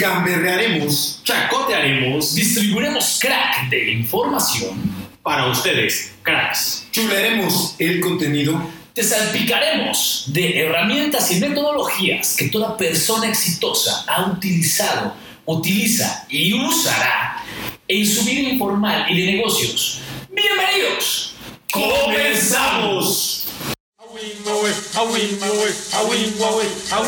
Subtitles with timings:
[0.00, 4.80] gamberrearemos, chacotearemos distribuiremos crack de información,
[5.22, 6.86] para ustedes, cracks.
[6.90, 8.58] chularemos el contenido
[8.94, 15.14] te salpicaremos de herramientas y metodologías que toda persona exitosa ha utilizado,
[15.44, 17.44] utiliza y usará
[17.86, 20.00] en su vida informal y de negocios.
[20.30, 21.34] Bienvenidos.
[21.70, 23.39] ¡Comenzamos!
[24.20, 27.00] my way, my way, my way, my way, my way, my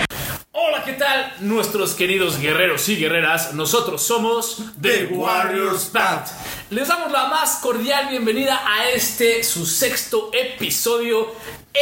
[0.00, 0.15] way.
[0.58, 1.34] Hola, ¿qué tal?
[1.40, 6.24] Nuestros queridos guerreros y guerreras, nosotros somos The Warriors Band.
[6.70, 11.30] Les damos la más cordial bienvenida a este, su sexto episodio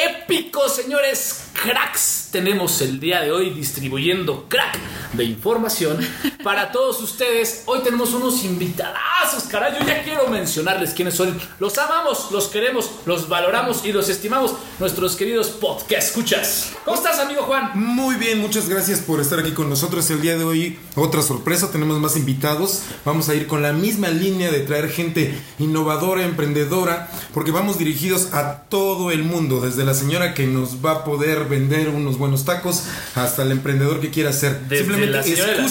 [0.02, 2.28] épico, señores cracks.
[2.32, 4.76] Tenemos el día de hoy distribuyendo crack
[5.12, 5.98] de información
[6.42, 7.62] para todos ustedes.
[7.66, 9.74] Hoy tenemos unos invitadazos, caray.
[9.78, 11.38] Yo ya quiero mencionarles quiénes son.
[11.60, 14.54] Los amamos, los queremos, los valoramos y los estimamos.
[14.80, 16.72] Nuestros queridos podcast escuchas.
[16.84, 17.70] ¿Cómo estás, amigo Juan?
[17.74, 20.78] Muy bien, muchas gracias por estar aquí con nosotros el día de hoy.
[20.96, 22.82] Otra sorpresa, tenemos más invitados.
[23.04, 28.34] Vamos a ir con la misma línea de traer gente innovadora, emprendedora, porque vamos dirigidos
[28.34, 32.44] a todo el mundo, desde la señora que nos va a poder vender unos buenos
[32.44, 32.84] tacos
[33.14, 34.60] hasta el emprendedor que quiera hacer.
[34.68, 35.26] Desde las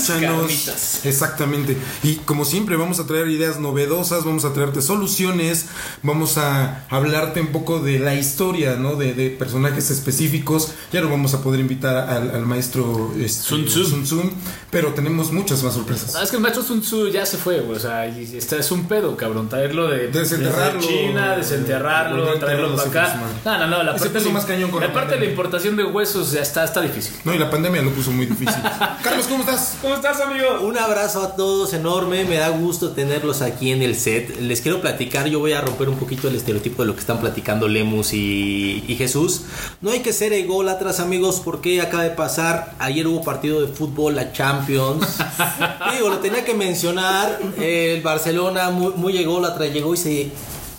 [0.07, 1.05] carnitas.
[1.05, 1.77] Exactamente.
[2.03, 5.67] Y como siempre, vamos a traer ideas novedosas, vamos a traerte soluciones,
[6.01, 8.95] vamos a hablarte un poco de la historia, ¿no?
[8.95, 10.71] De, de personajes específicos.
[10.91, 14.03] Ya no vamos a poder invitar al, al maestro este, Sun Tzu.
[14.03, 14.31] Tzu,
[14.69, 16.15] pero tenemos muchas más sorpresas.
[16.15, 17.59] Ah, es que el maestro Sun Tzu ya se fue.
[17.59, 19.49] O sea, es un pedo, cabrón.
[19.49, 20.81] Traerlo de, Desenterrarlo.
[20.81, 23.21] desde China, desenterrarlo, traerlo para acá.
[23.45, 23.83] No, no, no.
[23.83, 27.13] La Ese puso de, más cañón con la importación de huesos ya está, está difícil.
[27.23, 28.61] No, y la pandemia lo puso muy difícil.
[29.03, 29.77] Carlos, ¿cómo estás?
[29.81, 30.61] ¿Cómo estás, amigo?
[30.61, 34.39] Un abrazo a todos enorme, me da gusto tenerlos aquí en el set.
[34.39, 37.19] Les quiero platicar, yo voy a romper un poquito el estereotipo de lo que están
[37.19, 39.43] platicando Lemus y, y Jesús.
[39.81, 44.15] No hay que ser ególatras amigos porque acaba de pasar, ayer hubo partido de fútbol,
[44.15, 45.17] la Champions.
[45.93, 50.31] Digo, lo tenía que mencionar, el Barcelona muy, muy ególatra llegó y se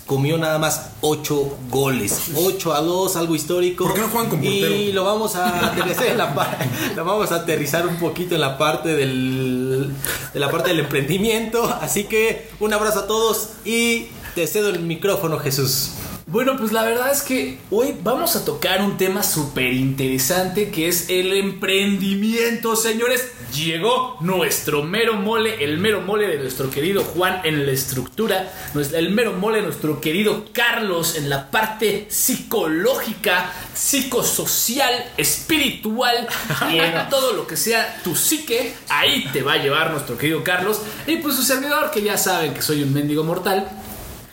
[0.05, 2.31] comió nada más 8 goles.
[2.35, 3.85] 8 a 2, algo histórico.
[3.85, 6.59] ¿Por qué no juegan con Y lo vamos a aterrizar en la
[6.95, 9.91] lo vamos a aterrizar un poquito en la parte del
[10.33, 14.79] de la parte del emprendimiento, así que un abrazo a todos y te cedo el
[14.79, 15.91] micrófono, Jesús.
[16.27, 20.87] Bueno, pues la verdad es que hoy vamos a tocar un tema súper interesante que
[20.87, 23.31] es el emprendimiento, señores.
[23.53, 28.51] Llegó nuestro mero mole, el mero mole de nuestro querido Juan en la estructura,
[28.93, 36.27] el mero mole de nuestro querido Carlos en la parte psicológica, psicosocial, espiritual
[36.71, 38.73] y en todo lo que sea tu psique.
[38.89, 40.81] Ahí te va a llevar nuestro querido Carlos.
[41.07, 43.69] Y pues su servidor, que ya saben que soy un mendigo mortal.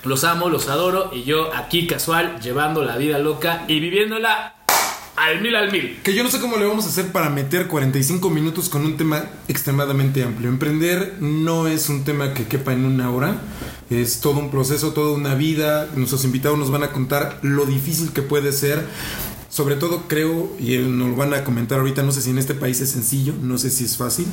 [0.04, 4.56] Los amo, los adoro y yo aquí casual llevando la vida loca y viviéndola
[5.22, 5.98] al mil al mil.
[6.02, 8.96] Que yo no sé cómo le vamos a hacer para meter 45 minutos con un
[8.96, 10.48] tema extremadamente amplio.
[10.48, 13.36] Emprender no es un tema que quepa en una hora.
[13.88, 15.88] Es todo un proceso, toda una vida.
[15.94, 18.84] Nuestros invitados nos van a contar lo difícil que puede ser.
[19.52, 22.54] Sobre todo creo, y nos lo van a comentar ahorita, no sé si en este
[22.54, 24.24] país es sencillo, no sé si es fácil.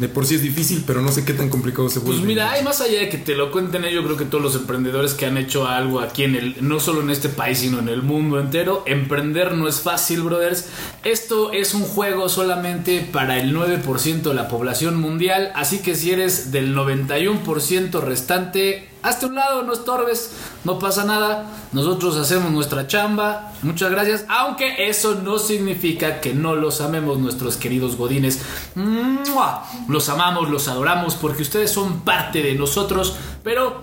[0.00, 2.20] De por sí es difícil, pero no sé qué tan complicado se vuelve.
[2.20, 4.42] Pues mira, hay más allá de que te lo cuenten ellos, yo creo que todos
[4.42, 7.80] los emprendedores que han hecho algo aquí en el, no solo en este país, sino
[7.80, 10.68] en el mundo entero, emprender no es fácil, brothers.
[11.04, 16.12] Esto es un juego solamente para el 9% de la población mundial, así que si
[16.12, 20.32] eres del 91% restante, hazte un lado, no estorbes,
[20.64, 21.46] no pasa nada.
[21.72, 27.56] Nosotros hacemos nuestra chamba, muchas gracias, aunque eso no significa que no los amemos nuestros
[27.56, 28.40] queridos godines.
[29.88, 33.80] Los amamos, los adoramos porque ustedes son parte de nosotros, pero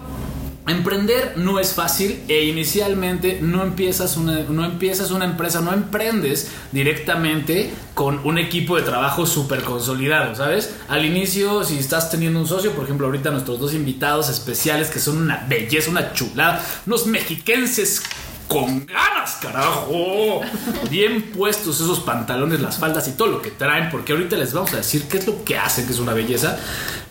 [0.66, 6.52] Emprender no es fácil e inicialmente no empiezas, una, no empiezas una empresa, no emprendes
[6.72, 10.74] directamente con un equipo de trabajo súper consolidado, ¿sabes?
[10.88, 15.00] Al inicio, si estás teniendo un socio, por ejemplo, ahorita nuestros dos invitados especiales que
[15.00, 18.02] son una belleza, una chulada, unos mexiquenses
[18.48, 20.42] con ganas, carajo.
[20.90, 24.74] Bien puestos esos pantalones, las faldas y todo lo que traen, porque ahorita les vamos
[24.74, 26.58] a decir qué es lo que hacen, que es una belleza.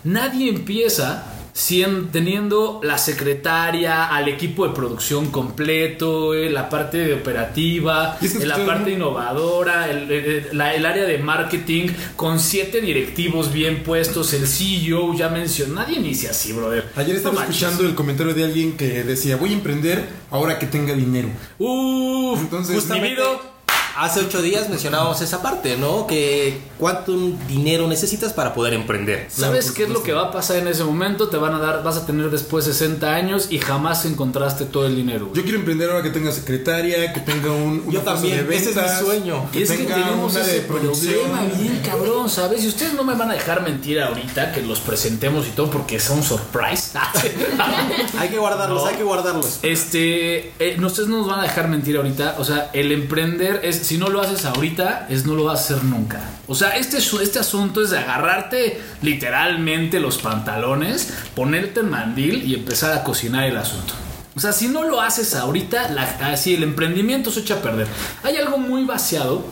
[0.04, 1.31] Nadie empieza
[2.12, 8.64] Teniendo la secretaria, al equipo de producción completo, eh, la parte de operativa, eh, la
[8.64, 14.32] parte no- innovadora, el, el- la- el área de marketing, con siete directivos bien puestos,
[14.32, 16.90] el CEO ya mencionó, nadie inicia así, brother.
[16.96, 17.56] Ayer estaba No manches.
[17.62, 21.28] escuchando el comentario de alguien que decía, voy a emprender ahora que tenga dinero.
[21.58, 23.20] Uf, Entonces, Justamente-
[23.96, 26.06] Hace ocho días mencionábamos esa parte, ¿no?
[26.06, 27.12] Que cuánto
[27.48, 29.26] dinero necesitas para poder emprender.
[29.28, 31.28] ¿Sabes qué es lo que va a pasar en ese momento?
[31.28, 34.96] Te van a dar, vas a tener después 60 años y jamás encontraste todo el
[34.96, 35.26] dinero.
[35.26, 35.36] güey.
[35.36, 38.70] Yo quiero emprender ahora que tenga secretaria, que tenga un una Yo también, de ese
[38.70, 39.46] es mi sueño.
[39.52, 42.64] Y es que tenemos ese problema bien cabrón, ¿sabes?
[42.64, 46.00] Y ustedes no me van a dejar mentir ahorita que los presentemos y todo porque
[46.00, 46.92] son surprise.
[48.18, 49.58] Hay que guardarlos, hay que guardarlos.
[49.62, 52.36] Este, eh, no, ustedes no nos van a dejar mentir ahorita.
[52.38, 55.62] O sea, el emprender es, si no lo haces ahorita, es no lo vas a
[55.62, 56.20] hacer nunca.
[56.46, 62.54] O sea, este, este asunto es de agarrarte literalmente los pantalones, ponerte el mandil y
[62.54, 63.94] empezar a cocinar el asunto.
[64.34, 67.86] O sea, si no lo haces ahorita, así el emprendimiento se echa a perder.
[68.22, 69.44] Hay algo muy vaciado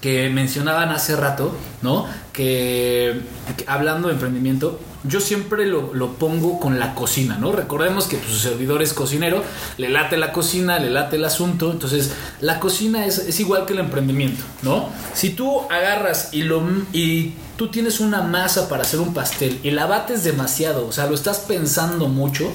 [0.00, 2.06] que mencionaban hace rato, ¿no?
[2.32, 3.20] Que,
[3.56, 7.52] que hablando de emprendimiento, yo siempre lo, lo pongo con la cocina, ¿no?
[7.52, 9.42] Recordemos que pues, su servidor es cocinero,
[9.76, 13.74] le late la cocina, le late el asunto, entonces la cocina es, es igual que
[13.74, 14.88] el emprendimiento, ¿no?
[15.12, 16.62] Si tú agarras y, lo,
[16.92, 21.06] y tú tienes una masa para hacer un pastel y la bates demasiado, o sea,
[21.06, 22.50] lo estás pensando mucho,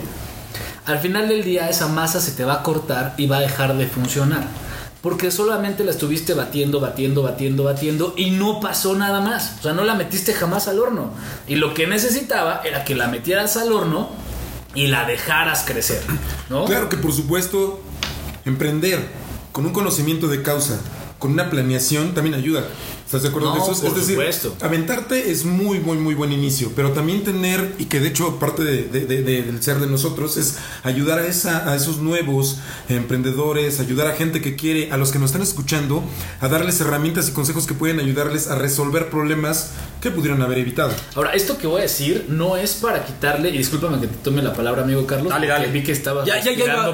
[0.85, 3.77] al final del día esa masa se te va a cortar y va a dejar
[3.77, 4.47] de funcionar.
[5.01, 9.55] Porque solamente la estuviste batiendo, batiendo, batiendo, batiendo y no pasó nada más.
[9.59, 11.11] O sea, no la metiste jamás al horno.
[11.47, 14.09] Y lo que necesitaba era que la metieras al horno
[14.75, 16.01] y la dejaras crecer.
[16.65, 17.81] Claro que por supuesto,
[18.45, 19.07] emprender
[19.51, 20.79] con un conocimiento de causa,
[21.19, 22.65] con una planeación, también ayuda.
[23.05, 23.81] ¿Estás de acuerdo No, de eso?
[23.81, 24.55] por es decir, supuesto.
[24.61, 28.63] aventarte es muy, muy, muy buen inicio, pero también tener, y que de hecho parte
[28.63, 32.57] de- de- de- de- del ser de nosotros, es ayudar a, esa, a esos nuevos
[32.87, 36.03] emprendedores, ayudar a gente que quiere, a los que nos están escuchando,
[36.39, 40.91] a darles herramientas y consejos que pueden ayudarles a resolver problemas que pudieron haber evitado.
[41.15, 44.41] Ahora, esto que voy a decir no es para quitarle, y discúlpame que te tome
[44.41, 45.29] la palabra, amigo Carlos.
[45.29, 45.67] Dale, dale.
[45.67, 46.35] Vi que estabas Ya,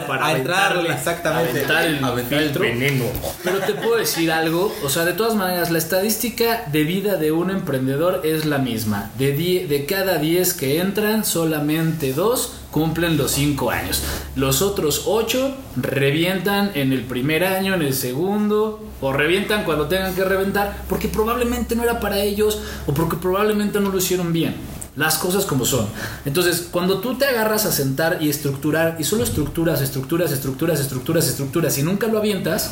[0.07, 1.51] para a entrar, aventarle- exactamente.
[1.51, 3.05] aventar el Aventar el veneno.
[3.43, 7.31] Pero te puedo decir algo, o sea, de todas maneras, la estadística de vida de
[7.31, 9.11] un emprendedor es la misma.
[9.17, 14.03] De, die- de cada 10 que entran, solamente dos cumplen los 5 años.
[14.35, 20.13] Los otros 8 revientan en el primer año, en el segundo, o revientan cuando tengan
[20.13, 24.55] que reventar, porque probablemente no era para ellos, o porque probablemente no lo hicieron bien.
[24.97, 25.87] Las cosas como son.
[26.25, 31.29] Entonces, cuando tú te agarras a sentar y estructurar, y solo estructuras, estructuras, estructuras, estructuras,
[31.29, 32.71] estructuras, y nunca lo avientas,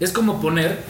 [0.00, 0.82] es como poner,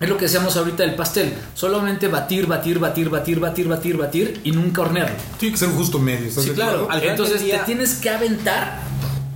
[0.00, 4.40] es lo que decíamos ahorita del pastel, solamente batir, batir, batir, batir, batir, batir, batir,
[4.44, 5.16] y nunca hornearlo.
[5.38, 6.28] Tiene que ser un justo medio.
[6.28, 6.86] ¿estás Sí, claro.
[6.90, 8.80] Al Entonces día- te tienes que aventar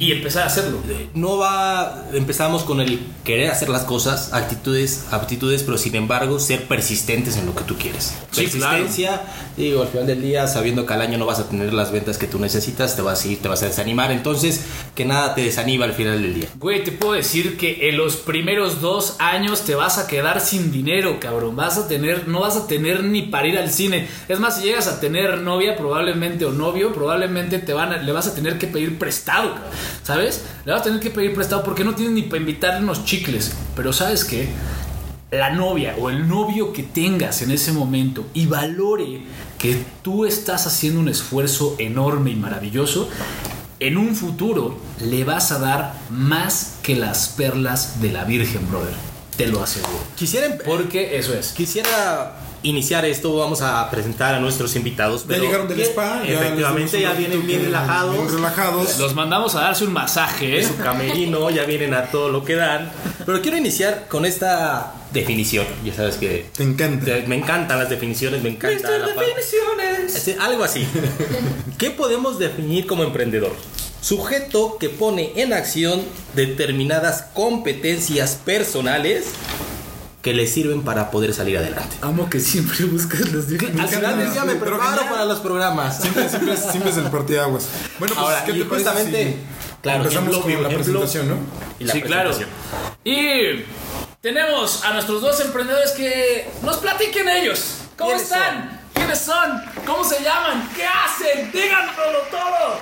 [0.02, 0.78] y empezar a hacerlo.
[1.14, 6.64] No va, empezamos con el querer hacer las cosas, actitudes, aptitudes, pero sin embargo ser
[6.66, 8.14] persistentes en lo que tú quieres.
[8.32, 9.22] Sí, Persistencia,
[9.56, 12.18] digo, al final del día, sabiendo que al año no vas a tener las ventas
[12.18, 14.10] que tú necesitas, te vas a ir, te vas a desanimar.
[14.10, 14.62] Entonces,
[14.94, 16.48] que nada te desanima al final del día.
[16.58, 20.72] Güey, te puedo decir que en los primeros dos años te vas a quedar sin
[20.72, 21.54] dinero, cabrón.
[21.54, 24.08] Vas a tener, no vas a tener ni para ir al cine.
[24.28, 28.10] Es más, si llegas a tener novia, probablemente, o novio, probablemente te van a- le
[28.12, 29.70] vas a tener que pedir prestado, cabrón.
[30.02, 30.42] ¿Sabes?
[30.64, 33.52] Le vas a tener que pedir prestado porque no tienes ni para invitarle unos chicles.
[33.76, 34.48] Pero ¿sabes qué?
[35.30, 39.22] La novia o el novio que tengas en ese momento y valore
[39.58, 43.08] que tú estás haciendo un esfuerzo enorme y maravilloso,
[43.80, 48.94] en un futuro le vas a dar más que las perlas de la Virgen, brother.
[49.36, 49.98] Te lo aseguro.
[50.14, 51.48] Quisiera, em- Porque eso es.
[51.52, 55.22] quisiera iniciar esto, vamos a presentar a nuestros invitados.
[55.22, 58.14] Ya pero llegaron del spa, ya efectivamente, ya vienen bien relajados.
[58.16, 58.98] bien relajados.
[58.98, 60.64] Los mandamos a darse un masaje, ¿eh?
[60.66, 62.90] su camerino, ya vienen a todo lo que dan.
[63.26, 65.66] Pero quiero iniciar con esta definición.
[65.84, 67.04] Ya sabes que Te encanta.
[67.04, 69.24] te- me encantan las definiciones, me encanta la palabra.
[70.06, 70.86] Este, algo así.
[71.78, 73.52] ¿Qué podemos definir como emprendedor?
[74.00, 76.02] Sujeto que pone en acción
[76.34, 79.26] determinadas competencias personales
[80.22, 81.96] que le sirven para poder salir adelante.
[82.00, 86.00] Amo que siempre buscas las Al final del día me pero preparo para los programas.
[86.00, 87.68] Siempre, siempre, siempre es el parteaguas.
[87.98, 91.36] Bueno, pues, Ahora, ¿qué te justamente, si claro, empezamos ejemplo, con la ejemplo, presentación, ¿no?
[91.80, 92.30] Y la sí, claro.
[93.02, 93.64] Y
[94.20, 97.78] tenemos a nuestros dos emprendedores que nos platiquen ellos.
[97.98, 98.80] ¿Cómo ¿Quiénes están?
[98.94, 99.71] ¿Quiénes son?
[99.86, 100.68] ¿Cómo se llaman?
[100.76, 101.50] ¿Qué hacen?
[101.50, 102.78] Díganoslo todo.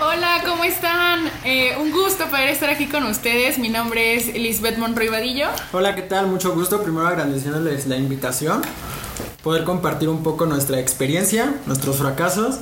[0.08, 1.30] Hola, ¿cómo están?
[1.44, 3.58] Eh, un gusto poder estar aquí con ustedes.
[3.58, 5.48] Mi nombre es Lisbeth Monroy Vadillo.
[5.72, 6.28] Hola, ¿qué tal?
[6.28, 6.82] Mucho gusto.
[6.82, 8.62] Primero agradeciéndoles la invitación,
[9.42, 12.56] poder compartir un poco nuestra experiencia, nuestros fracasos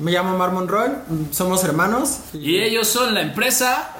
[0.00, 0.90] Me llamo Mar Monroy,
[1.32, 2.18] somos hermanos.
[2.32, 3.90] Y ellos son la empresa.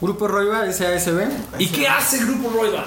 [0.00, 1.28] Grupo Roiva SASB.
[1.58, 2.84] ¿Y qué hace Grupo Roiva?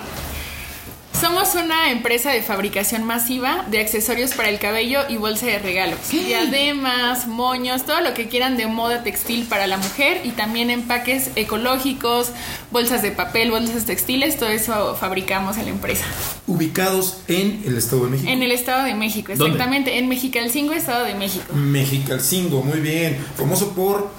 [1.19, 5.97] Somos una empresa de fabricación masiva de accesorios para el cabello y bolsa de regalos.
[6.11, 11.31] Diademas, moños, todo lo que quieran de moda textil para la mujer y también empaques
[11.35, 12.31] ecológicos,
[12.69, 16.05] bolsas de papel, bolsas textiles, todo eso fabricamos en la empresa.
[16.45, 18.29] Ubicados en el Estado de México.
[18.29, 19.45] En el Estado de México, ¿Dónde?
[19.45, 21.51] exactamente, en Mexicalcingo, Estado de México.
[21.53, 23.17] Mexicalcingo, muy bien.
[23.35, 24.11] Famoso por.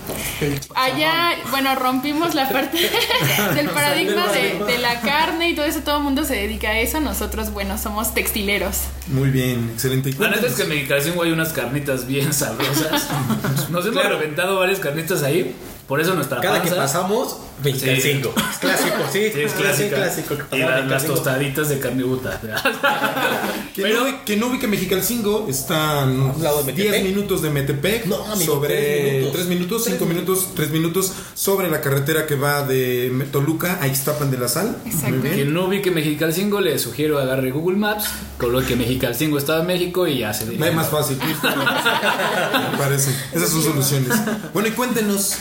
[0.74, 2.78] Allá, bueno, rompimos la parte
[3.54, 6.80] del paradigma de, de la carne y todo eso, todo el mundo se dedica a
[6.80, 6.87] eso.
[6.94, 8.78] Nosotros, bueno, somos textileros.
[9.08, 10.12] Muy bien, excelente.
[10.18, 13.08] La neta es que en Mexicalcingo hay unas carnitas bien sabrosas.
[13.70, 14.18] Nos hemos Claro.
[14.18, 15.54] reventado varias carnitas ahí.
[15.88, 18.34] Por eso nuestra Cada que pasamos, 25.
[18.52, 19.30] Es clásico, sí.
[19.32, 20.36] Sí, es clásico.
[20.50, 21.14] que y las, las 25.
[21.14, 22.38] tostaditas de carne buta.
[23.74, 27.08] Quien, no, quien no ubica Mexicalcingo está a un lado de 10 Metepec.
[27.14, 28.06] minutos de Metepec.
[28.06, 29.84] No, amigo, sobre tres minutos.
[29.84, 33.86] 3 minutos, 5 Tres minutos, 3 minutos sobre la carretera que va de Toluca a
[33.86, 34.76] Ixtapan de la Sal.
[34.84, 35.20] Exacto.
[35.22, 38.04] Quien no ubique Mexicalcingo, le sugiero agarre Google Maps,
[38.36, 40.68] coloque Mexicalcingo Estado de México y ya se No dirige.
[40.68, 41.16] hay más fácil.
[42.72, 43.10] Me parece.
[43.32, 44.10] Esas son soluciones.
[44.52, 45.36] Bueno, y cuéntenos.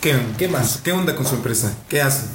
[0.00, 0.80] ¿Qué, ¿Qué más?
[0.82, 1.76] ¿Qué onda con su empresa?
[1.88, 2.28] ¿Qué hacen?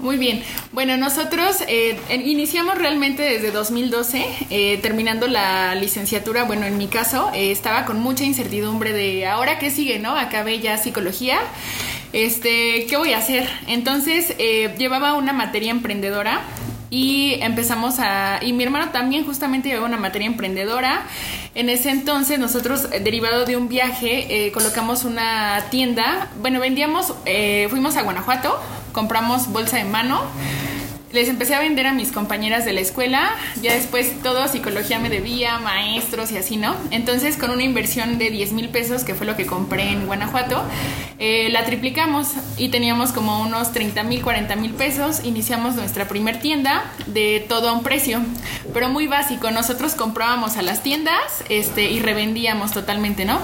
[0.00, 0.42] Muy bien.
[0.72, 6.44] Bueno, nosotros eh, iniciamos realmente desde 2012, eh, terminando la licenciatura.
[6.44, 10.16] Bueno, en mi caso, eh, estaba con mucha incertidumbre de ahora qué sigue, ¿no?
[10.16, 11.38] Acabé ya psicología.
[12.12, 13.48] Este, ¿qué voy a hacer?
[13.66, 14.36] Entonces,
[14.76, 16.42] llevaba una materia emprendedora
[16.94, 18.38] y empezamos a...
[18.40, 21.02] Y mi hermano también justamente llevaba una materia emprendedora.
[21.56, 26.28] En ese entonces nosotros, eh, derivado de un viaje, eh, colocamos una tienda.
[26.40, 28.60] Bueno, vendíamos, eh, fuimos a Guanajuato,
[28.92, 30.22] compramos bolsa de mano.
[31.14, 35.08] Les empecé a vender a mis compañeras de la escuela, ya después todo psicología me
[35.08, 36.74] debía, maestros y así, ¿no?
[36.90, 40.64] Entonces con una inversión de 10 mil pesos, que fue lo que compré en Guanajuato,
[41.20, 45.24] eh, la triplicamos y teníamos como unos 30 mil, 40 mil pesos.
[45.24, 48.20] Iniciamos nuestra primer tienda de todo a un precio,
[48.72, 49.52] pero muy básico.
[49.52, 53.38] Nosotros comprábamos a las tiendas este, y revendíamos totalmente, ¿no?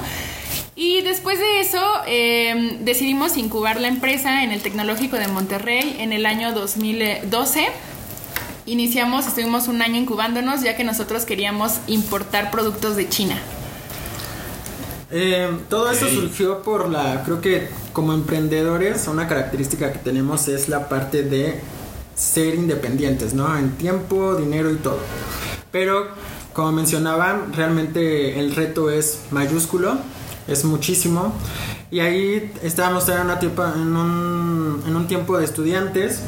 [0.83, 6.15] Y después de eso eh, decidimos incubar la empresa en el Tecnológico de Monterrey en
[6.15, 7.67] el año 2012.
[8.65, 13.39] Iniciamos, estuvimos un año incubándonos ya que nosotros queríamos importar productos de China.
[15.11, 20.71] Eh, todo esto surgió por la, creo que como emprendedores, una característica que tenemos es
[20.71, 21.61] la parte de
[22.15, 23.55] ser independientes, ¿no?
[23.55, 25.01] En tiempo, dinero y todo.
[25.73, 26.09] Pero,
[26.55, 29.99] como mencionaban, realmente el reto es mayúsculo,
[30.50, 31.33] es muchísimo.
[31.90, 36.21] Y ahí estábamos en, una tiempo- en, un, en un tiempo de estudiantes,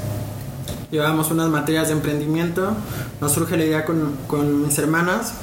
[0.91, 2.75] llevábamos unas materias de emprendimiento,
[3.21, 5.35] nos surge la idea con, con mis hermanas,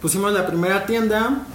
[0.00, 1.46] Pusimos la primera tienda,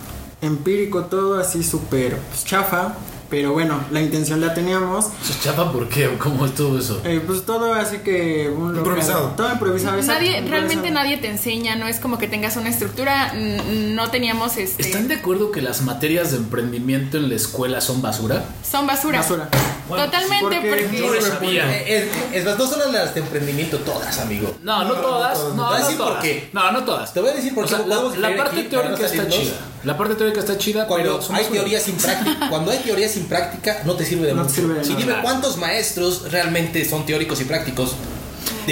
[0.42, 2.96] empírico todo, así súper chafa,
[3.30, 5.06] pero bueno, la intención la teníamos.
[5.24, 6.10] ¿Se chapa por qué?
[6.18, 7.02] ¿Cómo estuvo eso?
[7.04, 9.28] Eh, pues todo así que un local- Improvisado.
[9.38, 9.98] todo improvisado.
[9.98, 10.52] exacto, Nadie, improvisado.
[10.68, 14.82] realmente nadie te enseña, no es como que tengas una estructura, no teníamos este...
[14.84, 18.46] ¿Están de acuerdo que las materias de emprendimiento en la escuela son basura?
[18.70, 19.20] Son basura.
[19.20, 19.50] Basura.
[19.98, 20.98] Totalmente, porque- porque...
[20.98, 21.78] Yo lo sabía.
[21.78, 24.56] Eh, Es, es más, no son las de emprendimiento todas, amigo.
[24.64, 25.34] No, no todas.
[25.38, 26.24] todas, No, Te voy a no decir por todas.
[26.24, 26.50] qué.
[26.54, 27.14] No, no todas.
[27.14, 29.54] Te voy a decir por O qué sea, la, parte no teórica está chida.
[29.84, 33.82] La parte teórica está chida, Cuando hay teoría sin práctica, cuando hay teoría sin práctica,
[33.86, 34.56] no te sirve de No mucho.
[34.56, 35.02] sirve de Sí, nada.
[35.06, 37.94] dime cuántos maestros realmente son teóricos y prácticos.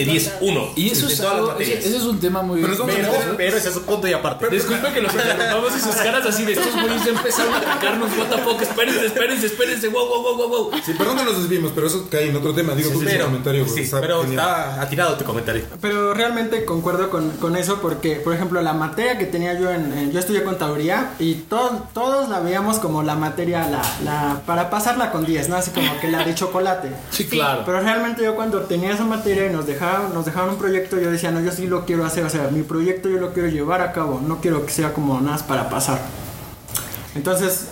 [0.06, 0.70] De 10, 1.
[0.76, 1.86] Y eso es algo, ese, materias.
[1.86, 2.62] ese es un tema muy...
[2.62, 4.48] Pero meter- pero ese es un punto y aparte.
[4.50, 8.10] Disculpe que los interrumpamos y sus caras así de estos güeyes ya empezaron a atacarnos,
[8.18, 10.72] what the fuck, espérense, espérense, espérense, wow, wow, wow, wow, wow.
[10.86, 12.74] Sí, perdón que nos desvimos, pero eso cae en otro tema.
[12.76, 13.68] Digo, tu pero, comentario.
[13.68, 14.40] sí, está pero genial.
[14.40, 15.64] está atirado tu comentario.
[15.82, 19.94] Pero realmente concuerdo con, con eso porque, por ejemplo, la materia que tenía yo en...
[19.98, 24.70] en- yo estudié contaduría y to- todos la veíamos como la materia, la, la para
[24.70, 25.56] pasarla con 10, ¿no?
[25.58, 26.90] Así como que la de chocolate.
[27.12, 27.64] Sí, claro.
[27.66, 31.12] Pero realmente yo cuando tenía esa materia y nos dejaban, nos dejaban un proyecto, yo
[31.12, 33.82] decía, no, yo sí lo quiero hacer, o sea, mi proyecto yo lo quiero llevar
[33.82, 36.00] a cabo, no quiero que sea como nada para pasar.
[37.16, 37.68] Entonces,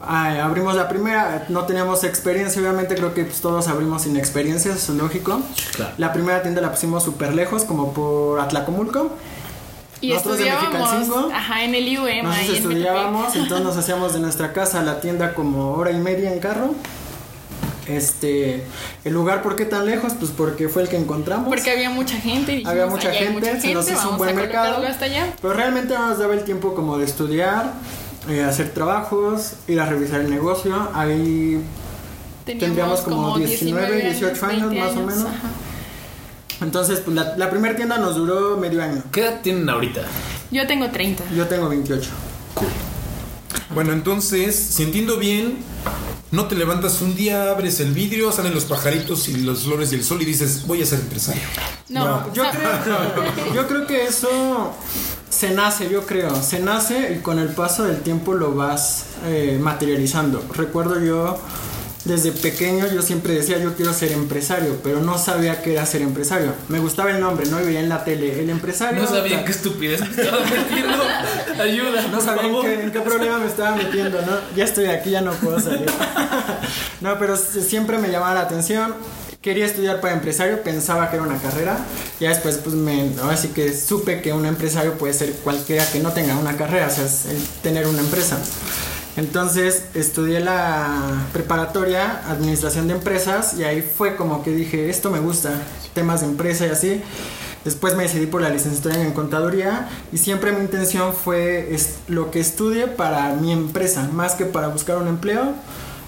[0.00, 4.72] ah, abrimos la primera, no teníamos experiencia, obviamente creo que pues, todos abrimos sin experiencia,
[4.72, 5.40] eso es lógico.
[5.74, 5.92] Claro.
[5.98, 9.10] La primera tienda la pusimos súper lejos, como por Atlacomulco.
[10.00, 12.62] Y Nosotros de estudiábamos, ajá, en el IUM, ahí Nosotros en Metepec.
[12.62, 16.38] estudiábamos, entonces nos hacíamos de nuestra casa a la tienda como hora y media en
[16.38, 16.74] carro.
[17.88, 18.62] Este,
[19.04, 20.12] el lugar, ¿por qué tan lejos?
[20.18, 21.48] Pues porque fue el que encontramos.
[21.48, 22.52] Porque había mucha gente.
[22.52, 24.86] y dijimos, Había mucha "Allá hay gente, se nos hizo un buen a mercado.
[24.86, 25.32] hasta allá.
[25.40, 27.72] Pero realmente no nos daba el tiempo como de estudiar,
[28.28, 30.88] eh, hacer trabajos, ir a revisar el negocio.
[30.94, 31.60] Ahí
[32.44, 35.24] Tendríamos como 19, 18 años, 20 más o menos.
[35.24, 35.48] ajá.
[36.60, 39.02] Entonces, pues la, la primera tienda nos duró medio año.
[39.12, 40.00] ¿Qué edad tienen ahorita?
[40.50, 41.22] Yo tengo 30.
[41.34, 42.10] Yo tengo 28.
[43.74, 45.58] Bueno, entonces, si entiendo bien,
[46.30, 49.96] no te levantas un día, abres el vidrio, salen los pajaritos y los flores y
[49.96, 51.42] el sol y dices, voy a ser empresario.
[51.88, 54.72] No, Yo so- creo, yo creo que eso
[55.30, 56.40] se nace, yo creo.
[56.42, 60.44] Se nace y con el paso del tiempo lo vas eh, materializando.
[60.54, 61.38] Recuerdo yo,
[62.04, 66.02] desde pequeño, yo siempre decía yo quiero ser empresario, pero no sabía qué era ser
[66.02, 66.54] empresario.
[66.68, 67.60] Me gustaba el nombre, ¿no?
[67.60, 69.02] Y veía en la tele el empresario.
[69.02, 71.04] No sabía qué estupidez me estaba metiendo.
[71.62, 74.32] Ayuda, No sabía en qué, en qué problema me estaba metiendo, ¿no?
[74.56, 75.86] Ya estoy aquí, ya no puedo salir.
[77.00, 78.94] no, pero siempre me llamaba la atención.
[79.40, 81.78] Quería estudiar para empresario, pensaba que era una carrera.
[82.20, 86.00] Ya después, pues, me, ahora sí que supe que un empresario puede ser cualquiera que
[86.00, 88.38] no tenga una carrera, o sea, es el tener una empresa.
[89.16, 95.18] Entonces estudié la preparatoria, administración de empresas, y ahí fue como que dije, esto me
[95.18, 95.50] gusta,
[95.94, 97.02] temas de empresa y así.
[97.64, 102.38] Después me decidí por la licenciatura en contaduría y siempre mi intención fue lo que
[102.38, 105.52] estudie para mi empresa, más que para buscar un empleo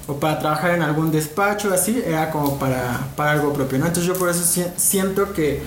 [0.07, 3.87] o para trabajar en algún despacho, así, era como para, para algo propio, ¿no?
[3.87, 5.61] Entonces yo por eso si- siento que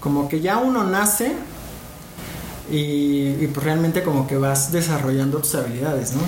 [0.00, 1.32] como que ya uno nace
[2.70, 6.22] y, y pues realmente como que vas desarrollando tus habilidades, ¿no?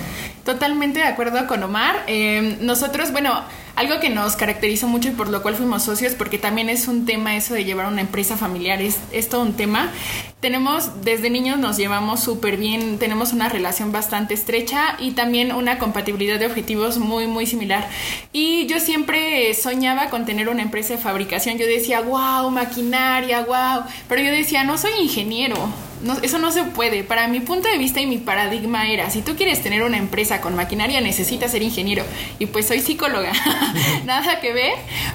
[0.45, 2.03] Totalmente de acuerdo con Omar.
[2.07, 3.41] Eh, nosotros, bueno,
[3.75, 7.05] algo que nos caracterizó mucho y por lo cual fuimos socios, porque también es un
[7.05, 9.91] tema eso de llevar una empresa familiar, es todo un tema.
[10.39, 15.79] Tenemos, desde niños nos llevamos súper bien, tenemos una relación bastante estrecha y también una
[15.79, 17.89] compatibilidad de objetivos muy, muy similar.
[18.31, 21.57] Y yo siempre soñaba con tener una empresa de fabricación.
[21.57, 23.83] Yo decía, wow, maquinaria, wow.
[24.07, 25.57] Pero yo decía, no soy ingeniero.
[26.01, 27.03] No, eso no se puede.
[27.03, 30.39] Para mi punto de vista y mi paradigma era, si tú quieres tener una empresa
[30.39, 32.05] con maquinaria, necesitas ser ingeniero.
[32.39, 33.33] Y pues soy psicóloga.
[34.05, 34.73] Nada que ver,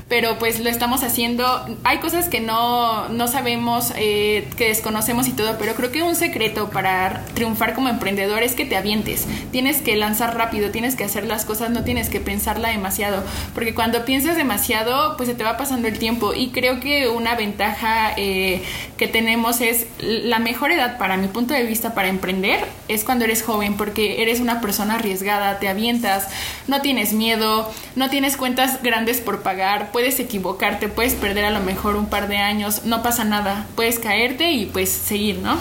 [0.09, 1.65] pero pues lo estamos haciendo.
[1.85, 6.17] Hay cosas que no, no sabemos, eh, que desconocemos y todo, pero creo que un
[6.17, 9.27] secreto para triunfar como emprendedor es que te avientes.
[9.53, 13.23] Tienes que lanzar rápido, tienes que hacer las cosas, no tienes que pensarla demasiado.
[13.55, 16.35] Porque cuando piensas demasiado, pues se te va pasando el tiempo.
[16.35, 18.63] Y creo que una ventaja eh,
[18.97, 23.25] que tenemos es la mejor edad para mi punto de vista para emprender es cuando
[23.25, 26.29] eres joven porque eres una persona arriesgada, te avientas,
[26.67, 31.61] no tienes miedo, no tienes cuentas grandes por pagar, puedes equivocarte, puedes perder a lo
[31.61, 35.59] mejor un par de años, no pasa nada, puedes caerte y pues seguir, ¿no?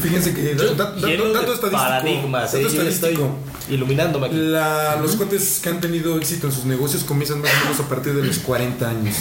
[0.00, 2.54] Fíjense que dato paradigmas.
[2.54, 3.36] estadístico.
[3.70, 4.36] Iluminándome aquí.
[4.36, 7.88] La- los cuates que han tenido éxito en sus negocios comienzan más o menos a
[7.88, 9.16] partir de los 40 años.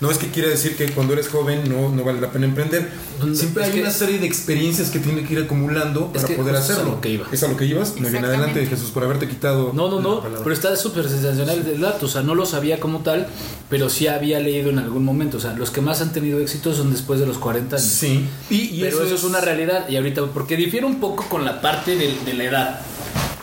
[0.00, 2.90] No es que quiera decir que cuando eres joven no, no vale la pena emprender.
[3.34, 6.36] Siempre Es hay que- una serie de experiencias que tiene que ir acumulando Es para
[6.36, 6.92] poder justo es a hacerlo.
[6.92, 7.26] lo que iba.
[7.30, 7.92] ¿Es a lo que ibas?
[7.96, 8.42] Bien, Exactamente.
[8.44, 9.72] adelante Jesús por haberte quitado.
[9.74, 13.00] No, no, no, pero está súper sensacional el dato, o sea, no lo sabía como
[13.00, 13.26] tal,
[13.68, 16.72] pero sí había leído en algún momento, o sea, los que más han tenido éxito
[16.74, 17.86] son después de los 40 años.
[17.86, 18.24] Sí.
[18.48, 21.60] Y, y pero eso, es una realidad y ahorita, porque difiere un poco con la
[21.60, 22.80] parte de, de la edad.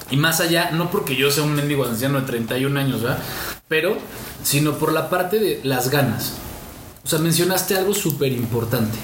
[0.10, 3.20] Y más allá, no porque yo sea un mendigo anciano de 31 años, ¿verdad?
[3.68, 3.98] Pero,
[4.44, 6.34] sino por la parte de las ganas.
[7.04, 8.98] O sea, mencionaste algo súper importante.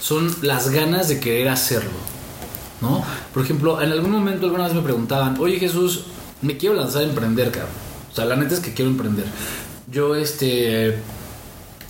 [0.00, 2.14] Son las ganas de querer hacerlo.
[2.80, 3.02] ¿No?
[3.32, 6.04] Por ejemplo, en algún momento alguna vez me preguntaban, oye Jesús,
[6.42, 7.72] me quiero lanzar a emprender, cabrón.
[8.12, 9.24] O sea, la neta es que quiero emprender.
[9.90, 10.98] Yo, este,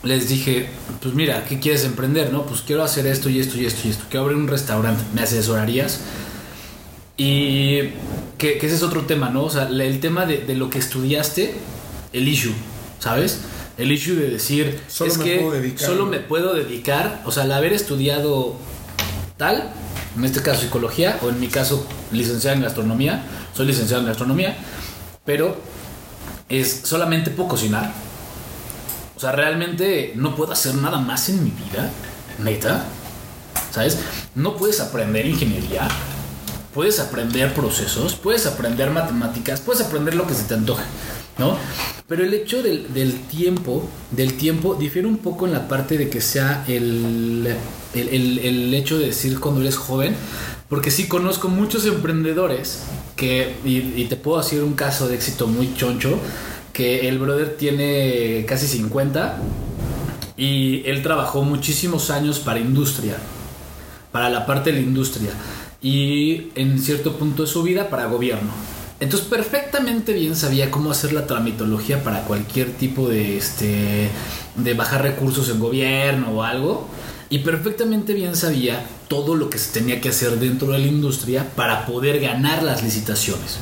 [0.04, 0.68] les dije,
[1.02, 2.32] pues mira, ¿qué quieres emprender?
[2.32, 4.04] No, pues quiero hacer esto y esto y esto y esto.
[4.08, 5.02] Quiero abrir un restaurante.
[5.14, 6.00] ¿Me asesorarías?
[7.16, 7.90] Y
[8.38, 9.44] que, que ese es otro tema, ¿no?
[9.44, 11.54] O sea, el tema de, de lo que estudiaste,
[12.12, 12.52] el issue,
[12.98, 13.40] ¿sabes?
[13.78, 15.86] El issue de decir, Solo es me que puedo dedicar.
[15.86, 18.56] solo me puedo dedicar, o sea, al haber estudiado
[19.36, 19.70] tal,
[20.16, 23.24] en este caso psicología, o en mi caso licenciado en gastronomía,
[23.54, 24.56] soy licenciado en gastronomía,
[25.24, 25.56] pero
[26.48, 27.92] es solamente puedo cocinar.
[29.16, 31.90] O sea, realmente no puedo hacer nada más en mi vida,
[32.38, 32.84] neta.
[33.72, 33.98] ¿Sabes?
[34.36, 35.88] No puedes aprender ingeniería,
[36.74, 40.82] puedes aprender procesos, puedes aprender matemáticas, puedes aprender lo que se te antoje,
[41.38, 41.56] ¿no?
[42.08, 46.10] Pero el hecho del, del tiempo, del tiempo, difiere un poco en la parte de
[46.10, 47.54] que sea el,
[47.94, 50.14] el, el- hecho de decir cuando eres joven,
[50.68, 52.80] porque sí conozco muchos emprendedores
[53.16, 56.18] que, y, y te puedo decir un caso de éxito muy choncho,
[56.72, 59.38] que el brother tiene casi 50
[60.36, 63.16] y él trabajó muchísimos años para industria,
[64.10, 65.30] para la parte de la industria
[65.84, 68.50] y en cierto punto de su vida para gobierno.
[69.00, 74.08] Entonces perfectamente bien sabía cómo hacer la tramitología para cualquier tipo de este
[74.56, 76.88] de bajar recursos en gobierno o algo
[77.28, 81.46] y perfectamente bien sabía todo lo que se tenía que hacer dentro de la industria
[81.54, 83.58] para poder ganar las licitaciones.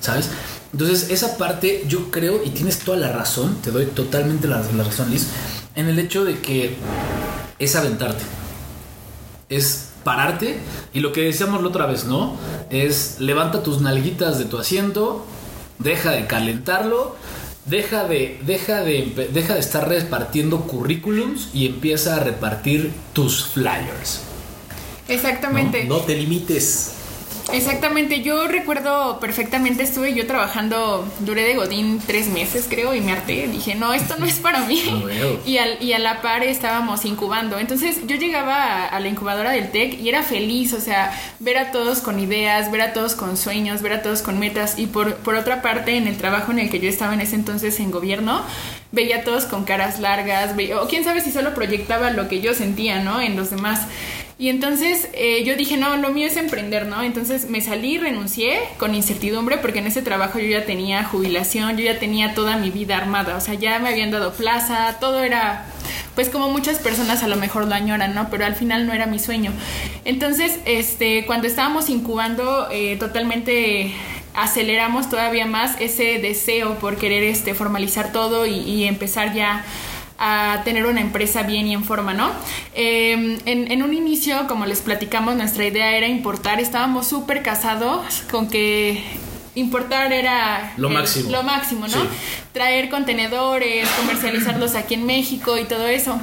[0.00, 0.30] ¿Sabes?
[0.72, 4.84] Entonces, esa parte yo creo, y tienes toda la razón, te doy totalmente la, la
[4.84, 5.26] razón, Liz,
[5.74, 6.76] en el hecho de que
[7.58, 8.22] es aventarte.
[9.48, 10.58] Es pararte
[10.92, 12.36] y lo que decíamos la otra vez, ¿no?
[12.70, 15.24] Es levanta tus nalguitas de tu asiento,
[15.78, 17.16] deja de calentarlo,
[17.66, 24.20] deja de, deja de, deja de estar repartiendo currículums y empieza a repartir tus flyers.
[25.08, 25.84] Exactamente.
[25.84, 26.99] No te limites.
[27.52, 33.12] Exactamente, yo recuerdo perfectamente, estuve yo trabajando, duré de Godín tres meses creo y me
[33.12, 34.82] harté, dije, no, esto no es para mí.
[34.88, 35.00] Ah.
[35.46, 39.50] Y, al- y a la par estábamos incubando, entonces yo llegaba a, a la incubadora
[39.50, 43.14] del TEC y era feliz, o sea, ver a todos con ideas, ver a todos
[43.14, 46.52] con sueños, ver a todos con metas y por, por otra parte en el trabajo
[46.52, 48.42] en el que yo estaba en ese entonces en gobierno,
[48.92, 52.40] veía a todos con caras largas, veía- o quién sabe si solo proyectaba lo que
[52.40, 53.20] yo sentía, ¿no?
[53.20, 53.80] En los demás.
[54.40, 57.02] Y entonces eh, yo dije, no, lo mío es emprender, ¿no?
[57.02, 61.84] Entonces me salí, renuncié con incertidumbre porque en ese trabajo yo ya tenía jubilación, yo
[61.84, 65.66] ya tenía toda mi vida armada, o sea, ya me habían dado plaza, todo era,
[66.14, 68.30] pues como muchas personas a lo mejor lo añoran, ¿no?
[68.30, 69.52] Pero al final no era mi sueño.
[70.06, 73.92] Entonces, este, cuando estábamos incubando, eh, totalmente
[74.32, 79.66] aceleramos todavía más ese deseo por querer este, formalizar todo y, y empezar ya
[80.22, 82.30] a tener una empresa bien y en forma, ¿no?
[82.74, 88.22] Eh, en, en un inicio, como les platicamos, nuestra idea era importar, estábamos súper casados
[88.30, 89.02] con que
[89.54, 91.30] importar era Lo el- máximo.
[91.30, 91.94] lo máximo, ¿no?
[92.02, 92.08] Sí.
[92.52, 96.20] Traer contenedores, comercializarlos aquí en México y todo eso.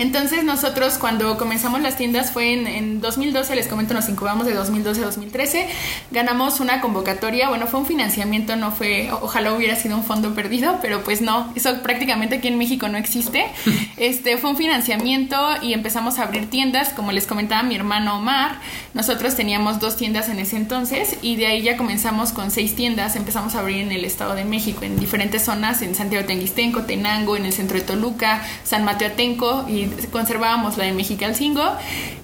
[0.00, 4.54] Entonces nosotros cuando comenzamos las tiendas fue en, en 2012, les comento, nos incubamos de
[4.54, 5.68] 2012 a 2013,
[6.10, 10.78] ganamos una convocatoria, bueno, fue un financiamiento, no fue, ojalá hubiera sido un fondo perdido,
[10.80, 13.44] pero pues no, eso prácticamente aquí en México no existe.
[13.98, 18.58] Este fue un financiamiento y empezamos a abrir tiendas, como les comentaba mi hermano Omar,
[18.94, 23.16] nosotros teníamos dos tiendas en ese entonces y de ahí ya comenzamos con seis tiendas,
[23.16, 27.36] empezamos a abrir en el Estado de México, en diferentes zonas, en Santiago Tenguistenco, Tenango,
[27.36, 31.62] en el centro de Toluca, San Mateo Atenco y conservábamos la de Mexicalcingo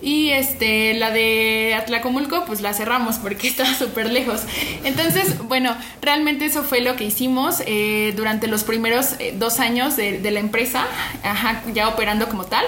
[0.03, 4.43] y este la de Atlacomulco pues la cerramos porque estaba súper lejos.
[4.85, 9.97] Entonces, bueno, realmente eso fue lo que hicimos eh, durante los primeros eh, dos años
[9.97, 10.87] de, la empresa,
[11.23, 12.65] ajá, ya operando como tal.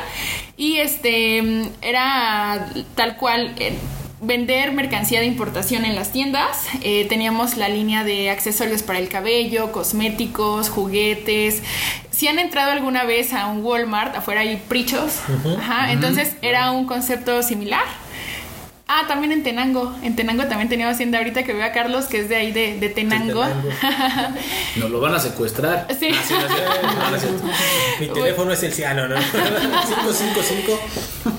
[0.56, 3.54] Y este era tal cual.
[3.58, 3.76] eh,
[4.20, 6.66] vender mercancía de importación en las tiendas.
[6.82, 11.62] Eh, teníamos la línea de accesorios para el cabello, cosméticos, juguetes.
[12.10, 15.20] Si han entrado alguna vez a un Walmart, afuera hay prichos.
[15.58, 17.84] Ajá, entonces era un concepto similar.
[18.90, 19.94] Ah, también en Tenango.
[20.02, 22.80] En Tenango también teníamos tienda ahorita que veo a Carlos, que es de ahí de,
[22.80, 23.44] de Tenango.
[24.76, 25.86] Nos lo van a secuestrar.
[26.00, 26.08] Sí.
[26.10, 26.40] Ah, sí, no.
[26.40, 27.52] No.
[28.00, 29.16] Mi teléfono es el ciano, ¿no?
[29.16, 30.80] 555.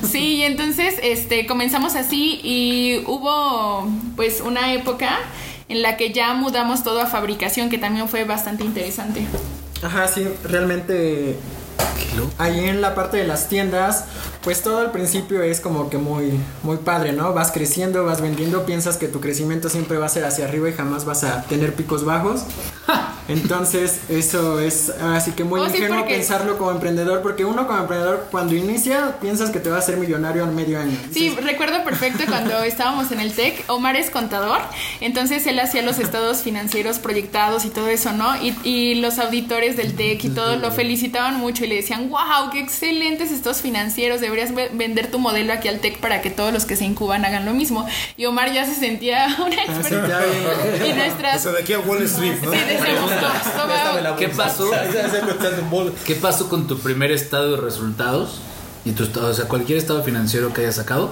[0.08, 5.18] Sí, y entonces este, comenzamos así y hubo pues una época
[5.70, 9.26] en la que ya mudamos todo a fabricación, que también fue bastante interesante.
[9.82, 11.36] Ajá, sí, realmente
[12.38, 14.06] ahí en la parte de las tiendas,
[14.44, 17.34] pues todo al principio es como que muy, muy padre, ¿no?
[17.34, 20.74] Vas creciendo, vas vendiendo, piensas que tu crecimiento siempre va a ser hacia arriba y
[20.74, 22.44] jamás vas a tener picos bajos.
[23.30, 27.80] Entonces, eso es así que muy Oh, sí, ingenuo pensarlo como emprendedor, porque uno como
[27.80, 30.98] emprendedor cuando inicia piensas que te va a hacer millonario en medio año.
[31.14, 34.60] Sí, recuerdo perfecto cuando estábamos en el TEC, Omar es contador,
[35.02, 38.36] entonces él hacía los estados financieros proyectados y todo eso, ¿no?
[38.42, 42.50] Y, y los auditores del TEC y todo lo felicitaban mucho y le decían, wow,
[42.52, 46.52] qué excelentes estos financieros, deberías ve- vender tu modelo aquí al TEC para que todos
[46.54, 47.86] los que se incuban hagan lo mismo.
[48.18, 50.88] Y Omar ya se sentía una Ah, sí, ya bien.
[50.88, 51.44] Y O nuestras...
[51.44, 52.52] sea, de aquí a Wall Street, ¿no?
[52.52, 52.58] Sí,
[53.22, 54.70] "No, ¿Qué pasó?
[56.06, 58.40] ¿Qué pasó con tu primer estado de resultados?
[58.86, 61.12] Y tu estado, o sea, cualquier estado financiero que hayas sacado,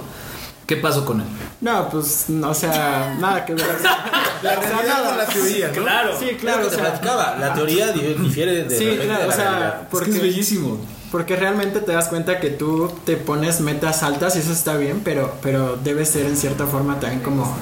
[0.66, 1.26] ¿qué pasó con él?
[1.60, 3.66] No, pues, o sea, nada que ver.
[4.42, 5.82] La realidad con la teoría, ¿no?
[5.82, 6.10] Claro.
[6.18, 7.36] Sí, Claro, claro, o te sea, platicaba.
[7.40, 10.78] La teoría di- difiere de Sí, claro, de o la sea, porque, bellísimo.
[11.10, 15.00] porque realmente te das cuenta que tú te pones metas altas y eso está bien,
[15.04, 17.52] pero, pero debe ser en cierta forma también como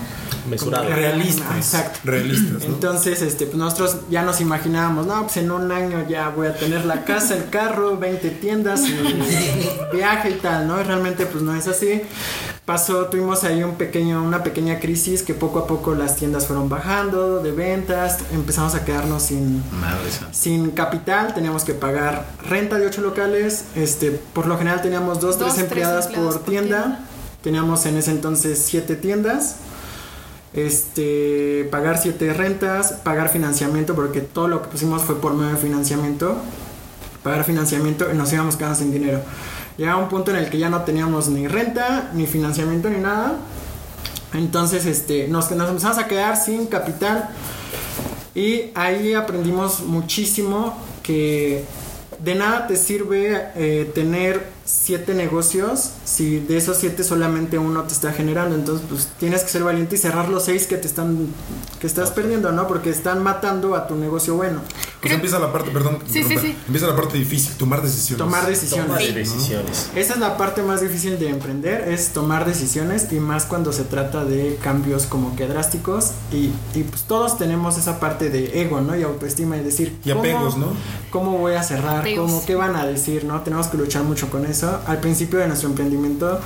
[0.48, 0.88] Mesurado.
[0.88, 1.56] Realistas.
[1.56, 2.00] Exacto.
[2.04, 2.74] Realistas, ¿no?
[2.74, 6.54] Entonces, este, pues nosotros ya nos imaginábamos, no, pues en un año ya voy a
[6.56, 8.96] tener la casa, el carro, 20 tiendas, y
[9.96, 10.80] viaje y tal, ¿no?
[10.80, 12.02] Y realmente pues no es así.
[12.64, 16.68] Pasó, tuvimos ahí un pequeño, una pequeña crisis que poco a poco las tiendas fueron
[16.68, 22.86] bajando de ventas, empezamos a quedarnos sin, Madre sin capital, teníamos que pagar renta de
[22.88, 26.50] ocho locales, este, por lo general teníamos dos, Dos, tres tres empleadas empleados por por
[26.50, 26.82] tienda.
[26.82, 27.00] tienda.
[27.40, 29.58] teníamos en ese entonces siete tiendas,
[30.56, 35.58] este, pagar siete rentas, pagar financiamiento, porque todo lo que pusimos fue por medio de
[35.58, 36.36] financiamiento,
[37.22, 39.20] pagar financiamiento y nos íbamos quedando sin dinero.
[39.76, 43.36] Llegaba un punto en el que ya no teníamos ni renta, ni financiamiento, ni nada.
[44.32, 47.28] Entonces, este, nos, empezamos a quedar sin capital.
[48.34, 51.64] Y ahí aprendimos muchísimo que
[52.18, 57.94] de nada te sirve eh, tener siete negocios si de esos siete solamente uno te
[57.94, 61.28] está generando entonces pues tienes que ser valiente y cerrar los seis que te están
[61.80, 64.60] que estás perdiendo no porque están matando a tu negocio bueno
[65.00, 65.98] Pues empieza la parte, perdón.
[66.06, 66.42] Sí, sí, interrumpa.
[66.42, 66.56] sí.
[66.66, 68.18] Empieza la parte difícil, tomar decisiones.
[68.18, 69.90] tomar decisiones decisiones.
[69.94, 73.84] esa es la parte más difícil de emprender, es tomar decisiones y más cuando se
[73.84, 78.80] trata de cambios como que drásticos y, y, pues todos tenemos esa parte de ego,
[78.80, 78.96] ¿no?
[78.96, 79.96] Y autoestima y decir...
[80.04, 80.68] Y apegos, ¿no?
[81.10, 82.00] ¿Cómo voy a cerrar?
[82.00, 82.30] Apegos.
[82.30, 83.24] ¿Cómo, ¿Qué van a decir?
[83.24, 83.40] ¿No?
[83.42, 84.55] Tenemos que luchar mucho con eso.
[84.64, 86.40] Al principio de nuestro emprendimiento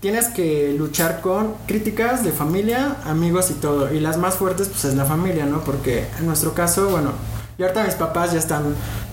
[0.00, 3.92] tienes que luchar con críticas de familia, amigos y todo.
[3.92, 5.60] Y las más fuertes pues es la familia, ¿no?
[5.60, 7.12] Porque en nuestro caso, bueno...
[7.58, 8.62] Y ahorita mis papás ya están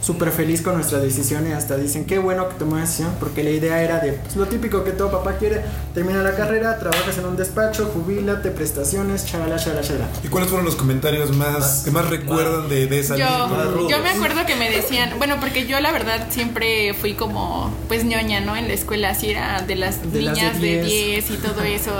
[0.05, 3.43] súper feliz con nuestra decisión y hasta dicen qué bueno que tomó la decisión porque
[3.43, 5.61] la idea era de pues, lo típico que todo papá quiere,
[5.95, 10.07] termina la carrera, trabajas en un despacho, jubílate, prestaciones, chalala, chalala, chalala.
[10.23, 14.09] ¿Y cuáles fueron los comentarios más que más recuerdan de, de esa Yo, yo me
[14.09, 18.55] acuerdo que me decían, bueno, porque yo la verdad siempre fui como, pues ñoña, ¿no?
[18.55, 21.27] En la escuela, así era de las De niñas de de 10.
[21.27, 21.91] 10 y todo eso.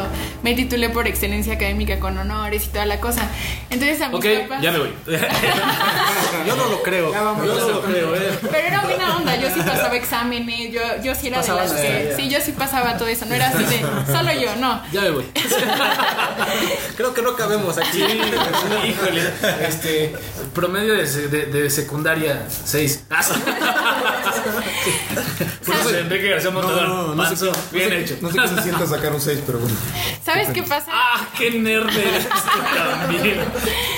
[0.44, 3.28] Me titulé por excelencia académica con honores y toda la cosa.
[3.72, 4.62] Entonces a mis Ok, papás.
[4.62, 4.90] ya me voy.
[6.48, 7.12] Yo no lo creo.
[7.12, 7.46] Ya vamos.
[7.46, 8.40] Yo no lo creo, eh.
[8.42, 12.14] Pero era buena onda, yo sí pasaba exámenes, yo, yo sí era de las que.
[12.16, 13.80] Sí, yo sí pasaba todo eso, no era así de
[14.12, 14.82] solo yo, no.
[14.92, 15.26] Ya me voy.
[16.98, 18.02] Creo que no cabemos aquí.
[18.04, 19.22] Híjole,
[19.68, 20.16] este
[20.54, 23.04] promedio de, de- de secundaria 6.
[25.66, 26.88] Por eso Enrique García No, Montador.
[26.88, 27.24] no, no, no
[27.72, 28.18] bien sé- hecho.
[28.22, 29.76] No sé qué se sienta sacar un 6, pero bueno.
[30.24, 30.92] ¿Sabes qué pasa?
[30.92, 33.40] Ah, qué nerd eres también.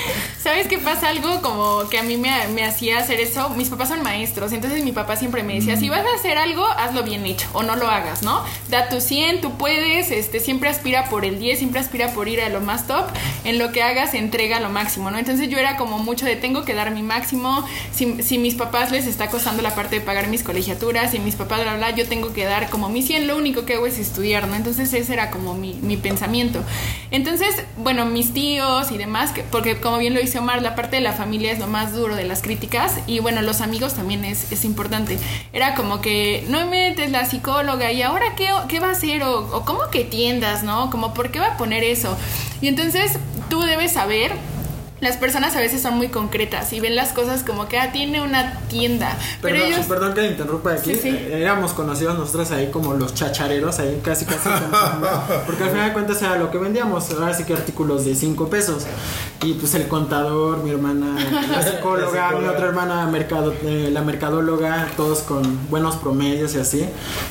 [0.48, 1.08] ¿Sabes qué pasa?
[1.10, 3.50] Algo como que a mí me, me hacía hacer eso.
[3.50, 6.66] Mis papás son maestros, entonces mi papá siempre me decía, si vas a hacer algo,
[6.66, 8.42] hazlo bien hecho o no lo hagas, ¿no?
[8.70, 12.40] Da tu 100, tú puedes, este, siempre aspira por el 10, siempre aspira por ir
[12.40, 13.04] a lo más top.
[13.44, 15.18] En lo que hagas, entrega lo máximo, ¿no?
[15.18, 17.62] Entonces yo era como mucho de tengo que dar mi máximo.
[17.92, 21.34] Si, si mis papás les está costando la parte de pagar mis colegiaturas, si mis
[21.34, 23.98] papás, bla, bla, yo tengo que dar como mi 100, lo único que hago es
[23.98, 24.54] estudiar, ¿no?
[24.54, 26.64] Entonces ese era como mi, mi pensamiento.
[27.10, 31.02] Entonces, bueno, mis tíos y demás, que, porque como bien lo Omar, la parte de
[31.02, 34.50] la familia es lo más duro de las críticas y bueno, los amigos también es,
[34.52, 35.18] es importante.
[35.52, 39.56] Era como que no metes la psicóloga y ahora qué, qué va a hacer o,
[39.56, 40.90] o cómo que tiendas, ¿no?
[40.90, 42.16] Como por qué va a poner eso.
[42.60, 44.32] Y entonces tú debes saber
[45.00, 48.20] las personas a veces son muy concretas y ven las cosas como que ah, tiene
[48.20, 49.16] una tienda.
[49.40, 49.86] Pero Perdón, ellos.
[49.86, 50.94] perdón que interrumpa aquí.
[50.94, 51.08] Sí, sí.
[51.10, 54.48] Eh, Éramos conocidos nosotros ahí como los chachareros, ahí casi casi.
[55.46, 57.10] porque al final de cuentas era lo que vendíamos.
[57.12, 58.84] Ahora sí que artículos de 5 pesos.
[59.44, 61.16] Y pues el contador, mi hermana,
[61.52, 66.84] la psicóloga, mi otra hermana, mercado, eh, la mercadóloga, todos con buenos promedios y así.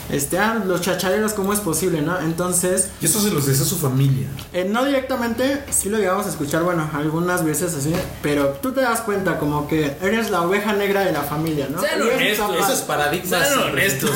[0.09, 2.17] Este, ah, los chachareros, ¿cómo es posible, no?
[2.21, 4.27] Entonces, Y eso se los decía su familia.
[4.53, 8.81] eh, no directamente, sí lo llegamos a escuchar, bueno, algunas veces así, pero tú te
[8.81, 11.81] das cuenta como que eres la oveja negra de la familia, ¿no?
[11.81, 13.43] Sean honestos, capaz- Eso es paradigma.
[13.45, 14.11] Sean honestos.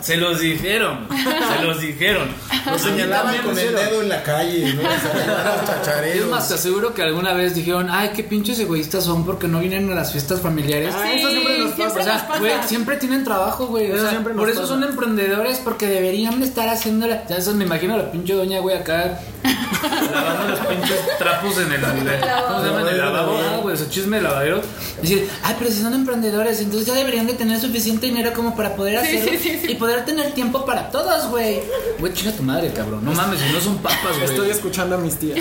[0.00, 1.06] Se los dijeron.
[1.10, 2.28] Se los dijeron.
[2.66, 4.82] Lo señalaban con el dedo en la calle, ¿no?
[6.06, 9.60] Es más, te aseguro que alguna vez dijeron, ay, qué pinches egoístas son porque no
[9.60, 10.94] vienen a las fiestas familiares.
[10.96, 11.94] Ah, eso siempre nos siempre pasa.
[11.94, 12.40] O nos sea, pasa.
[12.40, 13.90] güey, siempre tienen trabajo, güey.
[13.92, 14.72] O sea, por eso pasa.
[14.72, 17.26] son emprendedores, porque deberían de estar haciendo la...
[17.26, 19.18] Ya eso me imagino a la pinche doña, güey, acá
[20.12, 21.80] lavando los pinches trapos en el...
[22.48, 22.80] ¿Cómo llama?
[22.82, 24.60] En el lavabo, ah, güey, ese chisme de lavadero.
[25.00, 28.74] Decir, ay, pero si son emprendedores, entonces ya deberían de tener suficiente dinero como para
[28.76, 29.72] poder Sí, hacerlo sí, sí, sí.
[29.72, 31.60] y poder tener tiempo para todos, güey.
[31.98, 33.04] Güey, chinga tu madre, cabrón.
[33.04, 34.24] No mames, si no son papas, güey.
[34.24, 35.38] Estoy escuchando a mis tías.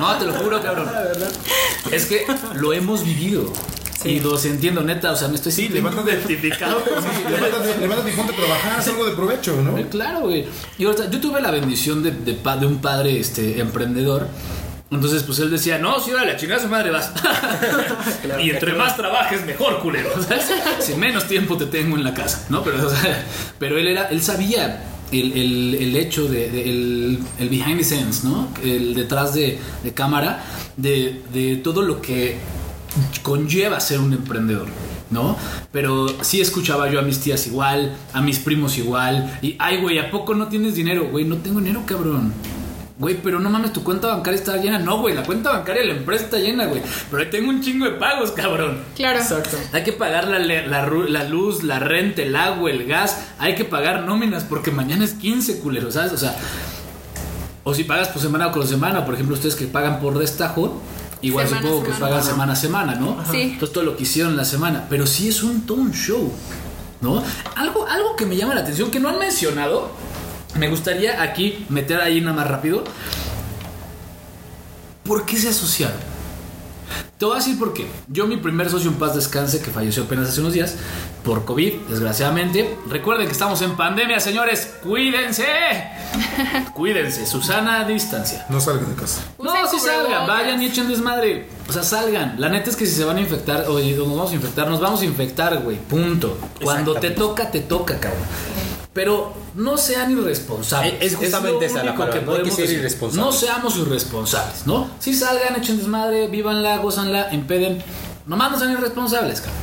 [0.00, 0.88] No, te lo juro, cabrón.
[1.90, 3.52] Es que lo hemos vivido.
[4.04, 5.10] Y los entiendo, neta.
[5.10, 6.12] O sea, me estoy Sí, levántate.
[6.12, 6.80] identificado.
[6.84, 9.76] Sí, levántate, y ponte a trabajar, haz algo de provecho, ¿no?
[9.76, 10.46] Eh, Claro, güey.
[10.78, 14.28] Y ahorita, yo tuve la bendición de, de, pa- de un padre este, emprendedor.
[14.90, 17.12] Entonces, pues él decía, no, si ahora la chingada su madre vas.
[18.42, 20.10] y entre más trabajes, mejor, culero.
[20.22, 20.46] ¿sabes?
[20.80, 22.62] Si menos tiempo te tengo en la casa, ¿no?
[22.64, 23.24] Pero, o sea,
[23.58, 27.84] pero él era, él sabía el, el- el hecho de, de- el, el behind the
[27.84, 28.48] scenes, ¿no?
[28.64, 30.42] El detrás de, de cámara,
[30.76, 32.38] de, de todo lo que
[33.22, 34.66] conlleva ser un emprendedor.
[35.10, 35.38] ¿No?
[35.72, 39.38] Pero sí escuchaba yo a mis tías igual, a mis primos igual.
[39.40, 41.08] Y, ay, güey, ¿a poco no tienes dinero?
[41.10, 42.30] Güey, no tengo dinero, cabrón.
[42.98, 44.78] Güey, pero no mames, tu cuenta bancaria está llena.
[44.80, 46.82] No, güey, la cuenta bancaria de la empresa está llena, güey.
[47.10, 48.78] Pero ahí tengo un chingo de pagos, cabrón.
[48.96, 49.20] Claro.
[49.20, 49.56] Exacto.
[49.72, 53.18] Hay que pagar la, la, ru- la luz, la renta, el agua, el gas.
[53.38, 56.12] Hay que pagar nóminas porque mañana es 15, culero, ¿sabes?
[56.12, 56.34] O sea,
[57.62, 60.80] o si pagas por semana o con semana, por ejemplo, ustedes que pagan por destajo,
[61.22, 63.16] igual Semana supongo que pagan semana a semana, ¿no?
[63.30, 63.42] Sí.
[63.42, 64.86] Entonces todo lo que hicieron la semana.
[64.90, 66.32] Pero sí es un todo un show,
[67.00, 67.22] ¿no?
[67.54, 69.90] Algo, algo que me llama la atención, que no han mencionado,
[70.58, 72.84] me gustaría aquí meter ahí nada más rápido.
[75.04, 76.18] ¿Por qué se asociaron?
[77.18, 77.86] Te voy a decir por qué.
[78.06, 80.76] Yo, mi primer socio en paz descanse, que falleció apenas hace unos días
[81.24, 82.76] por COVID, desgraciadamente.
[82.88, 84.76] Recuerden que estamos en pandemia, señores.
[84.84, 85.44] Cuídense.
[86.74, 87.26] Cuídense.
[87.26, 88.46] Susana, distancia.
[88.48, 89.22] No salgan de casa.
[89.42, 91.48] No, Usen si salgan, vayan y echen desmadre.
[91.68, 92.36] O sea, salgan.
[92.38, 94.80] La neta es que si se van a infectar, oye, nos vamos a infectar, nos
[94.80, 95.76] vamos a infectar, güey.
[95.76, 96.38] Punto.
[96.62, 98.22] Cuando te toca, te toca, cabrón.
[98.98, 100.94] Pero no sean irresponsables.
[100.94, 103.24] Es- es justamente lo esa la palabra, no hay que ser irresponsables.
[103.24, 104.90] No seamos irresponsables, ¿no?
[104.98, 107.80] Si salgan, echen desmadre, vívanla, gozanla, empeden.
[108.26, 109.62] Nomás no sean irresponsables, cabrón.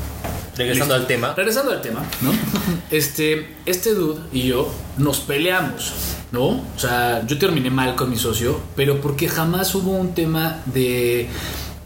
[0.55, 1.33] Regresando al tema.
[1.35, 2.31] Regresando al tema, ¿no?
[2.91, 5.91] Este, este dude y yo nos peleamos,
[6.31, 6.45] ¿no?
[6.45, 11.27] O sea, yo terminé mal con mi socio, pero porque jamás hubo un tema de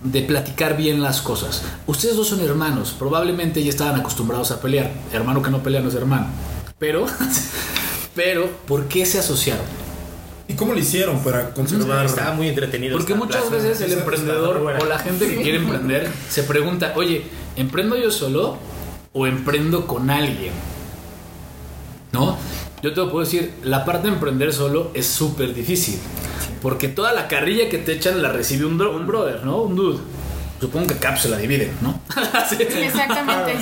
[0.04, 1.62] de platicar bien las cosas.
[1.88, 4.92] Ustedes dos son hermanos, probablemente ya estaban acostumbrados a pelear.
[5.12, 6.28] Hermano que no pelea no es hermano.
[6.80, 7.06] Pero,
[8.16, 9.66] pero, ¿por qué se asociaron?
[10.48, 12.06] ¿Y cómo lo hicieron para conservar?
[12.06, 12.98] Estaba muy entretenido.
[12.98, 13.56] Porque muchas plaza.
[13.64, 17.24] veces el Esa- emprendedor o la gente que quiere emprender se pregunta, oye,
[17.56, 18.58] ¿emprendo yo solo
[19.14, 20.54] o emprendo con alguien?
[22.12, 22.38] ¿No?
[22.82, 26.00] Yo te lo puedo decir, la parte de emprender solo es súper difícil.
[26.62, 29.58] Porque toda la carrilla que te echan la recibe un, bro- un brother, ¿no?
[29.62, 30.00] Un dude.
[30.60, 32.00] Supongo que Cap se la divide, ¿no?
[32.50, 32.58] Sí.
[32.60, 33.54] Exactamente.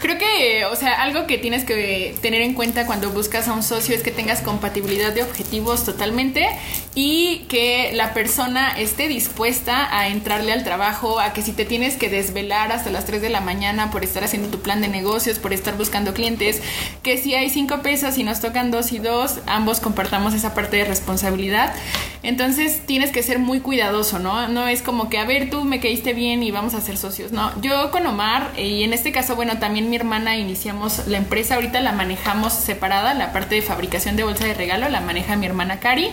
[0.00, 3.62] Creo que, o sea, algo que tienes que tener en cuenta cuando buscas a un
[3.62, 6.48] socio es que tengas compatibilidad de objetivos totalmente
[6.94, 11.96] y que la persona esté dispuesta a entrarle al trabajo, a que si te tienes
[11.96, 15.38] que desvelar hasta las 3 de la mañana por estar haciendo tu plan de negocios,
[15.38, 16.62] por estar buscando clientes,
[17.02, 20.78] que si hay 5 pesos y nos tocan 2 y 2, ambos compartamos esa parte
[20.78, 21.74] de responsabilidad.
[22.22, 24.48] Entonces tienes que ser muy cuidadoso, ¿no?
[24.48, 27.32] No es como que, a ver, tú me caíste bien y vamos a ser socios,
[27.32, 27.50] ¿no?
[27.62, 31.80] Yo con Omar, y en este caso, bueno, también mi hermana iniciamos la empresa, ahorita
[31.80, 35.80] la manejamos separada, la parte de fabricación de bolsa de regalo la maneja mi hermana
[35.80, 36.08] Cari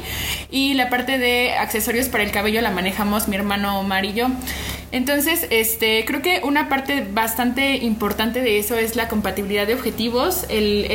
[0.52, 4.28] y la parte de accesorios para el cabello la manejamos mi hermano Omar y yo.
[4.92, 10.46] Entonces, este, creo que una parte bastante importante de eso es la compatibilidad de objetivos,
[10.50, 10.86] el,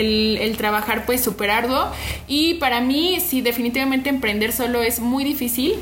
[0.41, 1.91] el- trabajar pues súper arduo
[2.29, 5.75] y para mí, sí, definitivamente emprender solo es muy difícil.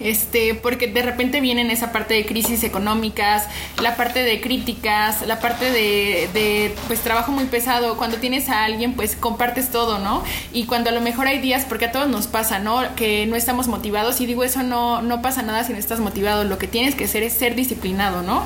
[0.00, 3.46] Este, porque de repente vienen esa parte de crisis económicas,
[3.82, 7.96] la parte de críticas, la parte de, pues trabajo muy pesado.
[7.96, 10.22] Cuando tienes a alguien, pues compartes todo, ¿no?
[10.52, 12.82] Y cuando a lo mejor hay días, porque a todos nos pasa, ¿no?
[12.94, 16.44] Que no estamos motivados y digo eso no, no pasa nada si no estás motivado.
[16.44, 18.44] Lo que tienes que hacer es ser disciplinado, ¿no?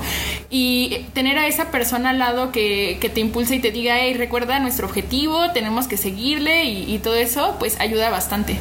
[0.51, 4.15] Y tener a esa persona al lado que, que te impulse y te diga, hey,
[4.15, 8.59] recuerda nuestro objetivo, tenemos que seguirle y, y todo eso, pues ayuda bastante.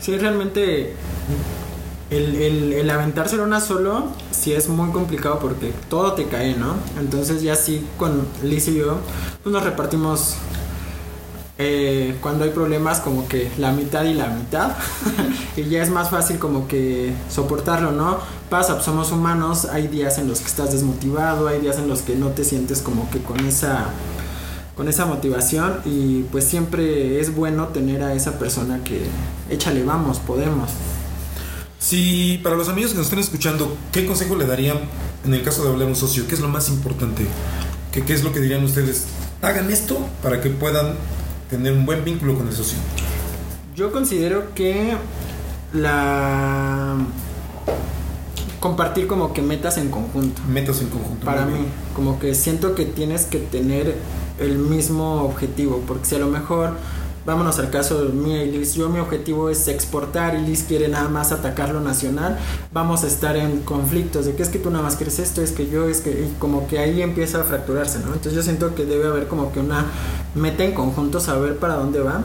[0.00, 0.94] Sí, realmente
[2.10, 6.74] el, el, el aventárselo una solo sí es muy complicado porque todo te cae, ¿no?
[6.98, 8.98] Entonces ya sí con Liz y yo
[9.42, 10.36] pues nos repartimos
[11.60, 14.76] eh, cuando hay problemas como que la mitad y la mitad
[15.56, 18.18] y ya es más fácil como que soportarlo, ¿no?
[18.48, 22.02] Pasa, pues somos humanos, hay días en los que estás desmotivado, hay días en los
[22.02, 23.86] que no te sientes como que con esa
[24.76, 29.02] con esa motivación y pues siempre es bueno tener a esa persona que
[29.50, 30.70] échale vamos, podemos.
[31.88, 34.76] Si para los amigos que nos están escuchando, ¿qué consejo le darían
[35.24, 36.26] en el caso de hablar un socio?
[36.28, 37.24] ¿Qué es lo más importante?
[37.92, 39.06] ¿Qué, qué es lo que dirían ustedes?
[39.40, 40.96] Hagan esto para que puedan
[41.48, 42.76] tener un buen vínculo con el socio.
[43.74, 44.98] Yo considero que
[45.72, 46.94] la
[48.60, 50.42] compartir como que metas en conjunto.
[50.46, 51.24] Metas en conjunto.
[51.24, 51.64] Para mí,
[51.96, 53.96] como que siento que tienes que tener
[54.38, 56.76] el mismo objetivo, porque si a lo mejor,
[57.28, 60.88] vámonos al caso de mí y Liz, yo mi objetivo es exportar y Liz quiere
[60.88, 62.38] nada más atacar lo nacional,
[62.72, 65.52] vamos a estar en conflictos de que es que tú nada más quieres esto, es
[65.52, 68.14] que yo, es que como que ahí empieza a fracturarse, ¿no?
[68.14, 69.84] Entonces yo siento que debe haber como que una
[70.34, 72.22] meta en conjunto, saber para dónde va.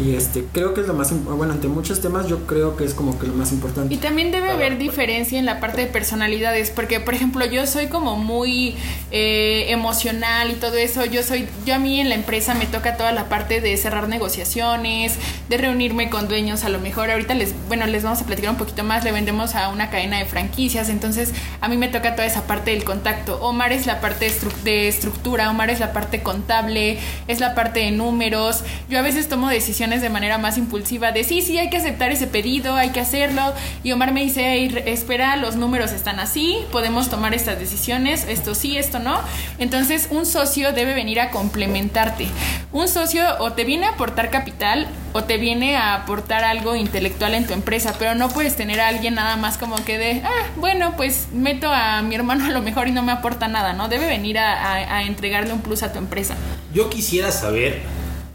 [0.00, 2.94] Y este, creo que es lo más, bueno, entre muchos temas yo creo que es
[2.94, 3.94] como que lo más importante.
[3.94, 7.88] Y también debe haber diferencia en la parte de personalidades, porque por ejemplo yo soy
[7.88, 8.74] como muy
[9.10, 11.04] eh, emocional y todo eso.
[11.04, 14.08] Yo soy, yo a mí en la empresa me toca toda la parte de cerrar
[14.08, 15.16] negociaciones,
[15.50, 16.64] de reunirme con dueños.
[16.64, 19.04] A lo mejor ahorita les, bueno, les vamos a platicar un poquito más.
[19.04, 22.70] Le vendemos a una cadena de franquicias, entonces a mí me toca toda esa parte
[22.70, 23.38] del contacto.
[23.42, 26.98] Omar es la parte de, estru- de estructura, Omar es la parte contable,
[27.28, 28.64] es la parte de números.
[28.88, 32.10] Yo a veces tomo decisiones de manera más impulsiva de sí, sí, hay que aceptar
[32.12, 33.42] ese pedido, hay que hacerlo.
[33.82, 38.24] Y Omar me dice, "Ey, re- espera, los números están así, podemos tomar estas decisiones,
[38.28, 39.18] esto sí, esto no.
[39.58, 42.26] Entonces un socio debe venir a complementarte.
[42.72, 47.34] Un socio o te viene a aportar capital o te viene a aportar algo intelectual
[47.34, 50.46] en tu empresa, pero no puedes tener a alguien nada más como que de, ah,
[50.56, 53.88] bueno, pues meto a mi hermano a lo mejor y no me aporta nada, ¿no?
[53.88, 56.34] Debe venir a, a- a entregarle un plus a tu empresa.
[56.72, 57.82] Yo quisiera saber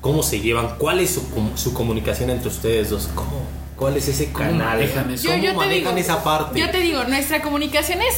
[0.07, 3.41] cómo se llevan, cuál es su, com- su comunicación entre ustedes dos, cómo,
[3.75, 4.77] ¿Cuál es ese ¿Cómo canal?
[4.79, 5.27] manejan eso?
[5.27, 6.57] ¿Cómo Yo- yo te manejan digo- esa parte?
[6.59, 8.15] Yo te digo, nuestra comunicación es,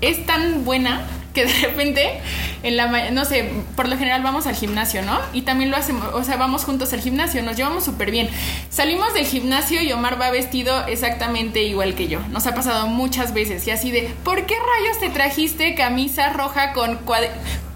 [0.00, 2.20] es tan buena que de repente,
[2.64, 5.16] en la, no sé, por lo general vamos al gimnasio, ¿no?
[5.32, 8.28] Y también lo hacemos, o sea, vamos juntos al gimnasio, nos llevamos súper bien.
[8.70, 12.18] Salimos del gimnasio y Omar va vestido exactamente igual que yo.
[12.30, 16.72] Nos ha pasado muchas veces y así de, ¿por qué rayos te trajiste camisa roja
[16.72, 16.96] con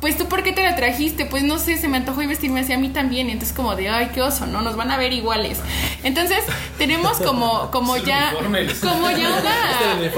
[0.02, 1.26] Pues tú, ¿por qué te la trajiste?
[1.26, 3.28] Pues no sé, se me antojó y vestirme así a mí también.
[3.28, 4.60] Y entonces como de, ay, qué oso, ¿no?
[4.60, 5.60] Nos van a ver iguales.
[6.02, 6.40] Entonces,
[6.76, 8.34] tenemos como, como Es ya,
[8.80, 10.10] como ya una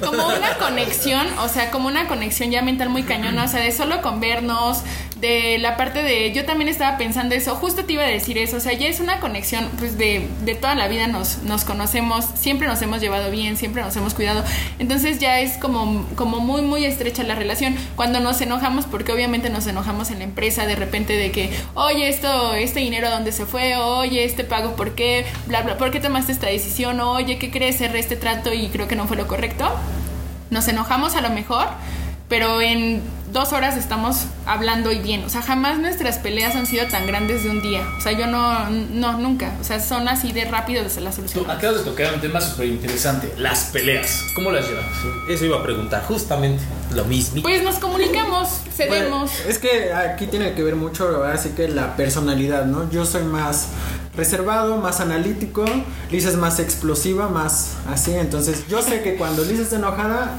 [0.04, 3.70] como una conexión, o sea, como una conexión ya mental muy cañona, o sea, de
[3.70, 4.82] solo con vernos,
[5.20, 8.56] de la parte de, yo también estaba pensando eso, justo te iba a decir eso,
[8.56, 12.26] o sea, ya es una conexión, pues de, de toda la vida nos, nos conocemos,
[12.34, 14.44] siempre nos hemos llevado bien, siempre nos hemos cuidado,
[14.78, 17.76] entonces ya es como, como muy, muy estrecha la relación.
[17.96, 22.08] Cuando nos enojamos, porque obviamente nos enojamos en la empresa de repente de que, oye,
[22.08, 25.26] esto, este dinero dónde se fue, oye, este pago, ¿por qué?
[25.46, 27.00] Bla, bla, ¿por qué tomaste esta decisión?
[27.00, 27.78] Oye, ¿qué crees?
[27.78, 29.70] Cerré este trato y creo que no fue lo correcto
[30.50, 31.66] nos enojamos a lo mejor,
[32.28, 33.02] pero en
[33.32, 35.24] dos horas estamos hablando y bien.
[35.24, 37.86] O sea, jamás nuestras peleas han sido tan grandes de un día.
[37.98, 39.54] O sea, yo no, no, nunca.
[39.60, 41.50] O sea, son así de rápido desde la Tú solución.
[41.50, 44.24] acabas de tocar un tema súper interesante, las peleas.
[44.34, 44.84] ¿Cómo las llevas?
[45.28, 46.62] Eso iba a preguntar, justamente
[46.94, 47.42] lo mismo.
[47.42, 49.30] Pues nos comunicamos, cedemos.
[49.30, 52.90] Bueno, es que aquí tiene que ver mucho, así que la personalidad, ¿no?
[52.90, 53.68] Yo soy más
[54.16, 55.64] reservado, más analítico,
[56.10, 60.32] Lisa es más explosiva, más así, entonces yo sé que cuando Lisa está enojada,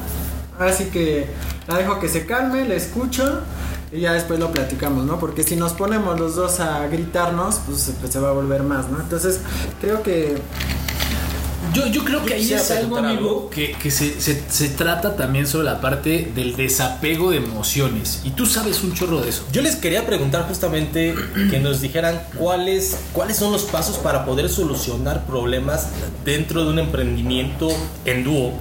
[0.70, 1.28] así que
[1.68, 3.42] la dejo que se calme, la escucho
[3.92, 5.20] y ya después lo platicamos, ¿no?
[5.20, 8.90] Porque si nos ponemos los dos a gritarnos, pues, pues se va a volver más,
[8.90, 9.00] ¿no?
[9.02, 9.40] Entonces
[9.82, 10.38] creo que
[11.74, 15.48] Yo, yo creo que ahí es algo, amigo, que, que se, se- se trata también
[15.48, 18.22] sobre la parte del desapego de emociones.
[18.26, 19.46] Y tú sabes un chorro de eso.
[19.54, 21.16] Yo les quería preguntar justamente
[21.50, 25.88] que nos dijeran cuáles, cuáles son los pasos para poder solucionar problemas
[26.26, 27.70] dentro de un emprendimiento
[28.06, 28.54] en dúo.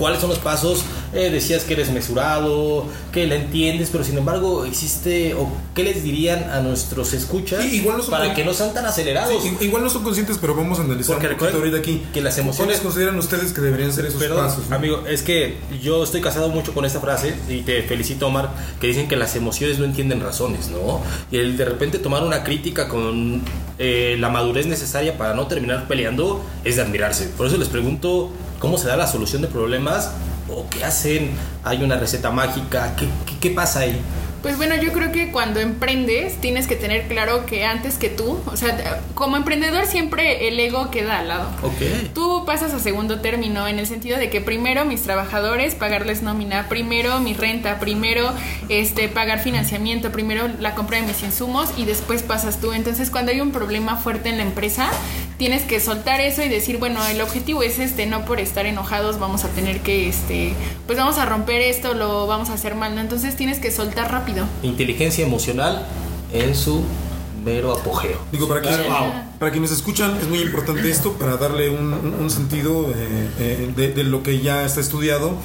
[0.00, 0.82] ¿Cuáles son los pasos?
[1.12, 6.02] Eh, decías que eres mesurado, que la entiendes, pero sin embargo existe, o qué les
[6.02, 9.42] dirían a nuestros escuchas Sí, igual no son para que no sean tan acelerados.
[9.42, 12.02] Sí, igual no son conscientes, pero vamos a analizar Porque un poquito ahorita aquí.
[12.14, 14.68] que las emociones- ¿Cuáles consideran ustedes que deberían ser esos Perdón, pasos?
[14.70, 14.76] no?
[14.76, 18.86] amigo, es que yo estoy casado mucho con esta frase y te felicito, Omar, que
[18.86, 21.02] dicen que las emociones no entienden razones, ¿no?
[21.30, 23.42] Y el de repente tomar una crítica con
[23.78, 27.26] eh, la madurez necesaria para no terminar peleando es de admirarse.
[27.36, 28.30] Por eso les pregunto
[28.60, 30.12] cómo se da la solución de problemas
[30.48, 31.32] o qué hacen.
[31.64, 34.00] Hay una receta mágica, ¿qué, qué, qué pasa ahí?
[34.42, 38.38] Pues bueno, yo creo que cuando emprendes tienes que tener claro que antes que tú,
[38.46, 41.50] o sea, como emprendedor siempre el ego queda al lado.
[41.62, 42.12] Ok.
[42.14, 46.70] Tú pasas a segundo término en el sentido de que primero mis trabajadores pagarles nómina,
[46.70, 48.32] primero mi renta, primero
[48.70, 52.72] este pagar financiamiento, primero la compra de mis insumos y después pasas tú.
[52.72, 54.90] Entonces, cuando hay un problema fuerte en la empresa,
[55.40, 59.18] tienes que soltar eso y decir, bueno, el objetivo es este, no por estar enojados
[59.18, 60.52] vamos a tener que este,
[60.86, 63.00] pues vamos a romper esto, lo vamos a hacer mal, ¿no?
[63.00, 64.44] Entonces, tienes que soltar rápido.
[64.62, 65.86] Inteligencia emocional
[66.34, 66.84] en su
[67.42, 68.18] mero apogeo.
[68.30, 68.80] Digo, para, quienes,
[69.38, 73.72] para quienes escuchan, es muy importante esto para darle un, un- un sentido eh, eh,
[73.74, 75.36] de, de lo que ya está estudiado.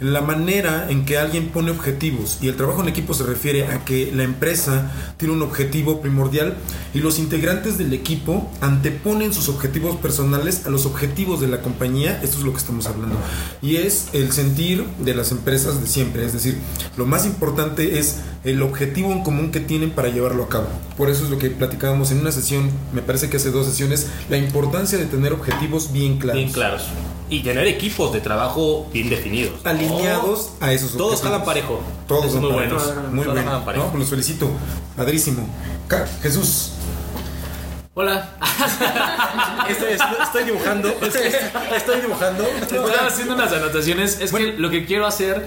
[0.00, 3.84] La manera en que alguien pone objetivos y el trabajo en equipo se refiere a
[3.84, 6.56] que la empresa tiene un objetivo primordial
[6.94, 12.18] y los integrantes del equipo anteponen sus objetivos personales a los objetivos de la compañía.
[12.22, 13.16] Esto es lo que estamos hablando.
[13.60, 16.24] Y es el sentir de las empresas de siempre.
[16.24, 16.56] Es decir,
[16.96, 20.68] lo más importante es el objetivo en común que tienen para llevarlo a cabo.
[20.96, 24.06] Por eso es lo que platicábamos en una sesión, me parece que hace dos sesiones,
[24.30, 26.40] la importancia de tener objetivos bien claros.
[26.40, 26.84] Bien claros.
[27.28, 29.60] Y tener equipos de trabajo bien definidos.
[29.62, 29.89] Alineados
[30.60, 31.20] a esos Todos objetivos.
[31.22, 31.80] jalan parejo.
[32.06, 32.82] Todos son muy buenos.
[33.10, 33.50] Muy Todos bueno.
[33.50, 33.90] jalan parejo.
[33.92, 34.48] No, los felicito.
[34.96, 35.46] Padrísimo.
[36.22, 36.72] Jesús.
[37.92, 38.36] Hola.
[39.68, 40.88] Estoy, estoy dibujando.
[41.74, 42.44] Estoy dibujando.
[42.44, 44.20] Estaba haciendo unas anotaciones.
[44.20, 45.44] Es que lo que quiero hacer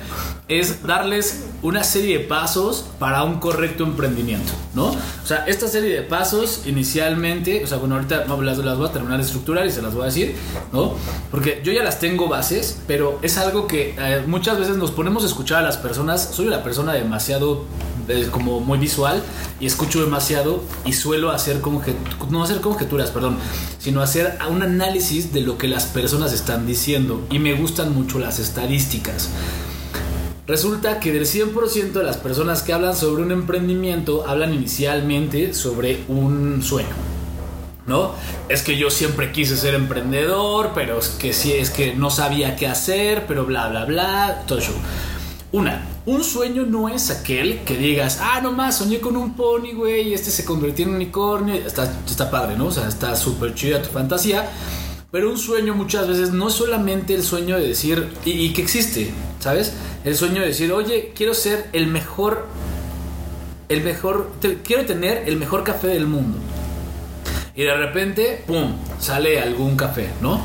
[0.50, 4.88] es darles una serie de pasos para un correcto emprendimiento, ¿no?
[4.88, 8.90] O sea, esta serie de pasos inicialmente, o sea, bueno, ahorita no, las, las voy
[8.90, 10.36] a terminar de estructurar y se las voy a decir,
[10.74, 10.96] ¿no?
[11.32, 15.24] Porque yo ya las tengo bases, pero es algo que eh, muchas veces nos ponemos
[15.24, 16.32] a escuchar a las personas.
[16.34, 17.64] Soy una persona demasiado
[18.08, 19.22] eh, como muy visual
[19.60, 21.96] y escucho demasiado y suelo hacer conjet-
[22.30, 23.38] no hacer conjeturas, perdón,
[23.80, 28.20] sino hacer un análisis de lo que las personas están diciendo y me gustan mucho
[28.20, 29.30] las estadísticas.
[30.46, 36.04] Resulta que del 100% de las personas que hablan sobre un emprendimiento hablan inicialmente sobre
[36.10, 36.90] un sueño.
[37.86, 38.14] ¿No?
[38.48, 42.56] Es que yo siempre quise ser emprendedor, pero es que sí, es que no sabía
[42.56, 44.72] qué hacer, pero bla, bla, bla, todo eso.
[45.54, 50.12] Una, un sueño no es aquel que digas, ah, nomás soñé con un pony, güey,
[50.14, 51.54] este se convirtió en un unicornio.
[51.54, 52.66] Está, está padre, ¿no?
[52.66, 54.50] O sea, está súper chida tu fantasía.
[55.12, 59.12] Pero un sueño muchas veces no es solamente el sueño de decir, y, que existe,
[59.40, 59.74] ¿sabes?
[60.04, 62.48] El sueño de decir, oye, quiero ser el mejor,
[63.70, 64.32] el mejor,
[64.64, 66.40] quiero tener el mejor café del mundo.
[67.56, 70.10] Y de repente, ¡pum!, sale algún café.
[70.20, 70.42] No-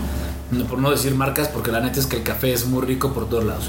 [0.69, 3.27] Por no decir marcas, porque la neta es que el café es muy rico por
[3.31, 3.65] todos lados.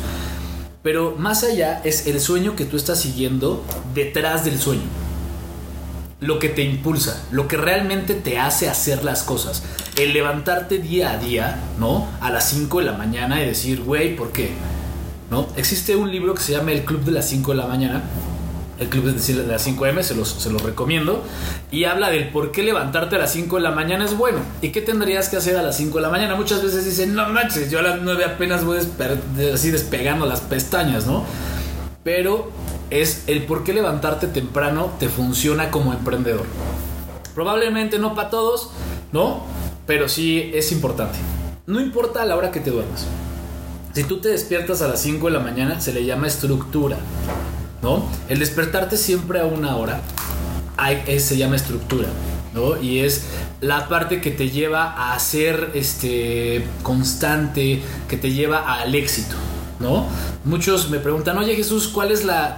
[0.82, 4.88] Pero más allá es el sueño que tú estás siguiendo detrás del sueño.
[6.22, 9.64] Lo que te impulsa, lo que realmente te hace hacer las cosas.
[9.98, 12.08] El levantarte día a día, ¿no?
[12.22, 14.52] A las 5 de la mañana y decir, güey, ¿por qué?
[15.30, 15.48] ¿No?
[15.58, 18.04] Existe un libro que se llama El Club de las 5 de la mañana.
[18.80, 21.24] El Club de las 5M, se los, se los recomiendo.
[21.72, 24.40] Y habla del por qué levantarte a las 5 de la mañana es bueno.
[24.62, 26.36] ¿Y qué tendrías que hacer a las 5 de la mañana?
[26.36, 28.80] Muchas veces dicen, no manches, yo a las 9 apenas voy
[29.54, 31.26] así despegando las pestañas, ¿no?
[32.04, 32.52] Pero
[32.90, 36.46] es el por qué levantarte temprano te funciona como emprendedor.
[37.36, 38.72] Probablemente no para todos,
[39.12, 39.44] ¿no?
[39.86, 41.18] Pero sí es importante.
[41.68, 43.06] No importa la hora que te duermas.
[43.94, 46.98] Si tú te despiertas a las 5 de la mañana, se le llama estructura,
[47.82, 48.04] ¿no?
[48.28, 50.02] El despertarte siempre a una hora
[50.78, 52.08] hay- es- se llama estructura,
[52.54, 52.82] ¿no?
[52.82, 53.24] Y es
[53.62, 59.36] la parte que te lleva a ser este, constante, que te lleva al éxito,
[59.80, 60.06] ¿no?
[60.46, 62.58] Muchos me preguntan, oye Jesús, ¿cuál es la,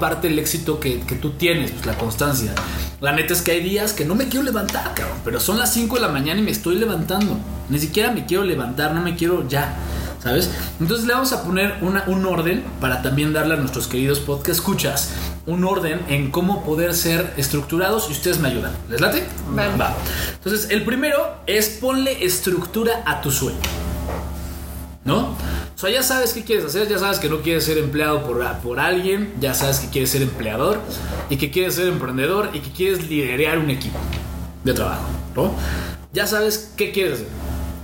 [0.00, 1.70] parte del éxito que, que tú tienes?
[1.70, 2.52] Pues la constancia.
[3.00, 5.72] La neta es que hay días que no me quiero levantar, cabrón, pero son las
[5.72, 7.38] 5 de la mañana y me estoy levantando.
[7.68, 9.76] Ni siquiera me quiero levantar, no me quiero ya.
[10.22, 10.50] ¿Sabes?
[10.80, 14.58] Entonces le vamos a poner una- un orden para también darle a nuestros queridos podcast
[14.58, 15.10] escuchas
[15.46, 18.72] un orden en cómo poder ser estructurados y ustedes me ayudan.
[18.90, 19.24] ¿Les late?
[19.54, 19.76] Vale.
[19.76, 19.94] Va.
[20.34, 23.58] Entonces, el primero es ponle estructura a tu sueño.
[25.04, 25.18] ¿No?
[25.74, 28.44] O sea, ya sabes qué quieres hacer, ya sabes que no quieres ser empleado por,
[28.58, 30.80] por alguien, ya sabes que quieres ser empleador
[31.30, 33.96] y que quieres ser emprendedor y que quieres liderar un equipo
[34.64, 35.04] de trabajo,
[35.36, 35.52] ¿no?
[36.12, 37.28] Ya sabes qué quieres hacer.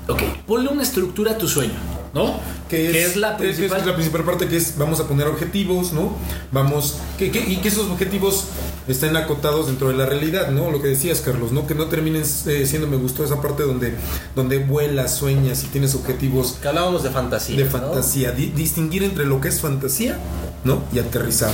[0.09, 1.73] Ok, ponle una estructura a tu sueño,
[2.15, 2.41] ¿no?
[2.69, 3.87] que es, la que es- que es principal.
[3.87, 6.17] la principal parte que es vamos a poner objetivos, ¿no?
[6.53, 8.45] Vamos que, que- y que esos objetivos
[8.89, 10.71] estén acotados dentro de la realidad, ¿no?
[10.71, 11.67] Lo que decías, Carlos, ¿no?
[11.67, 13.95] Que no terminen eh, siendo me gustó esa parte donde
[14.35, 17.57] donde vuelas, sueñas y tienes objetivos Que hablábamos de fantasía.
[17.59, 17.71] de ¿no?
[17.71, 20.19] fantasía, Di- distinguir entre lo que es fantasía,
[20.65, 20.83] ¿no?
[20.93, 21.53] Y aterrizar.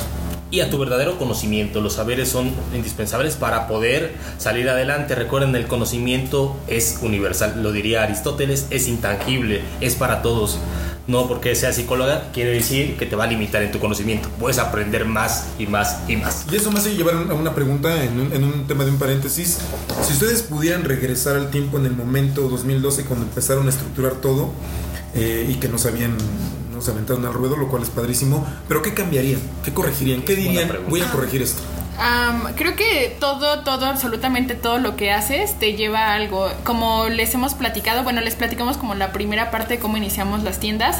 [0.50, 1.80] Y a tu verdadero conocimiento.
[1.80, 5.14] Los saberes son indispensables para poder salir adelante.
[5.14, 7.62] Recuerden, el conocimiento es universal.
[7.62, 10.58] Lo diría Aristóteles, es intangible, es para todos.
[11.06, 14.28] No porque sea psicóloga quiere decir que te va a limitar en tu conocimiento.
[14.38, 16.46] Puedes aprender más y más y más.
[16.50, 19.58] Y eso me hace llevar a una pregunta en un, tema de un paréntesis.
[20.02, 24.52] Si ustedes pudieran regresar al tiempo en el momento 2012 cuando empezaron a estructurar todo
[25.14, 26.16] eh, y que nos habían
[26.80, 29.40] nos aventaron al ruedo, lo cual es padrísimo, pero ¿qué cambiarían?
[29.62, 30.22] ¿Qué corregirían?
[30.22, 30.70] ¿Qué dirían?
[30.88, 31.62] Voy a corregir esto.
[31.98, 36.48] Am, creo que todo, todo, absolutamente todo lo que haces te lleva a algo.
[36.64, 40.58] Como les hemos platicado, bueno, les platicamos como la primera parte de cómo iniciamos las
[40.58, 40.96] tiendas,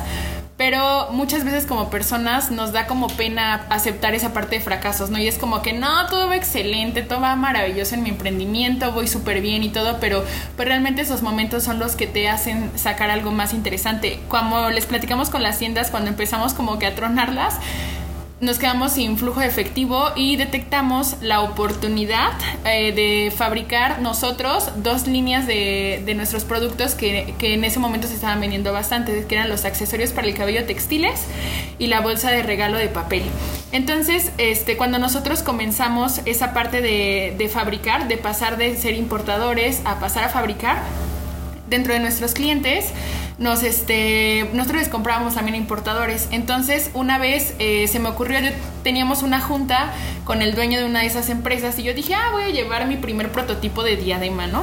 [0.61, 5.17] pero muchas veces como personas nos da como pena aceptar esa parte de fracasos, ¿no?
[5.17, 9.09] Y es como que no, todo va excelente, todo va maravilloso en mi emprendimiento, voy
[9.09, 10.23] súper bien y todo, pero,
[10.59, 14.21] pero realmente esos momentos son los que te hacen sacar algo más interesante.
[14.29, 17.55] Como les platicamos con las tiendas, cuando empezamos como que a tronarlas,
[18.41, 22.33] nos quedamos sin flujo de efectivo y detectamos la oportunidad
[22.65, 28.09] eh, de fabricar nosotros dos líneas de, de nuestros productos que, que en ese momento
[28.09, 31.27] se estaban vendiendo bastante, que eran los accesorios para el cabello textiles
[31.79, 33.23] y la bolsa de regalo de papel.
[33.73, 39.83] Entonces, este, cuando nosotros comenzamos esa parte de, de fabricar, de pasar de ser importadores
[39.85, 40.79] a pasar a fabricar,
[41.71, 42.93] dentro de nuestros clientes
[43.39, 46.29] nos este nosotros les comprábamos también importadores.
[46.31, 48.39] Entonces una vez eh, se me ocurrió
[48.83, 49.95] teníamos una junta
[50.25, 52.87] con el dueño de una de esas empresas y yo dije ah voy a llevar
[52.87, 54.63] mi primer prototipo de diadema no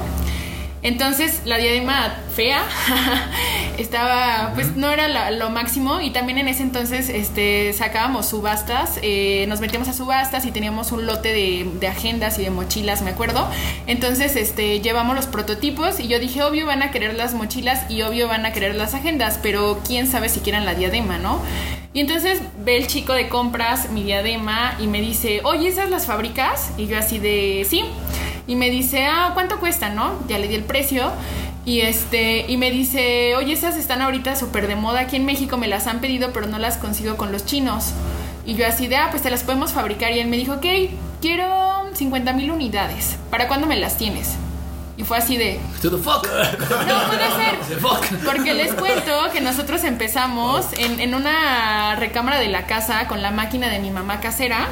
[0.84, 2.64] entonces la diadema fea
[3.78, 9.00] estaba pues no era la- lo máximo y también en ese entonces este sacábamos subastas
[9.02, 13.02] eh, nos metíamos a subastas y teníamos un lote de, de agendas y de mochilas
[13.02, 13.48] me acuerdo.
[13.88, 18.02] Entonces este llevamos los prototipos y yo dije obvio van a querer las mochilas y
[18.04, 21.42] obvio van a querer las agendas pero quién sabe si quieran la diadema no
[21.94, 26.06] y entonces ve el chico de compras mi diadema y me dice oye esas las
[26.06, 27.84] fabricas y yo así de sí
[28.48, 30.20] y me dice, ah, ¿cuánto cuesta, no?
[30.28, 31.12] Ya le di el precio.
[31.66, 35.58] Y este, y me dice, oye, esas están ahorita súper de moda aquí en México,
[35.58, 37.92] me las han pedido, pero no las consigo con los chinos.
[38.46, 40.14] Y yo así de, ah, pues te las podemos fabricar.
[40.14, 40.66] Y él me dijo, ok,
[41.22, 43.18] quiero 50 mil unidades.
[43.30, 44.36] ¿Para cuándo me las tienes?
[44.96, 46.26] Y fue así de, To the fuck.
[46.88, 48.24] no puede ser.
[48.26, 53.32] Porque les cuento que nosotros empezamos en, en una recámara de la casa con la
[53.32, 54.70] máquina de mi mamá casera.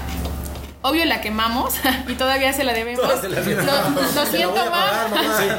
[0.88, 1.73] Obvio la quemamos
[2.07, 3.03] y todavía se la debemos.
[3.03, 5.09] Lo, lo siento, ma.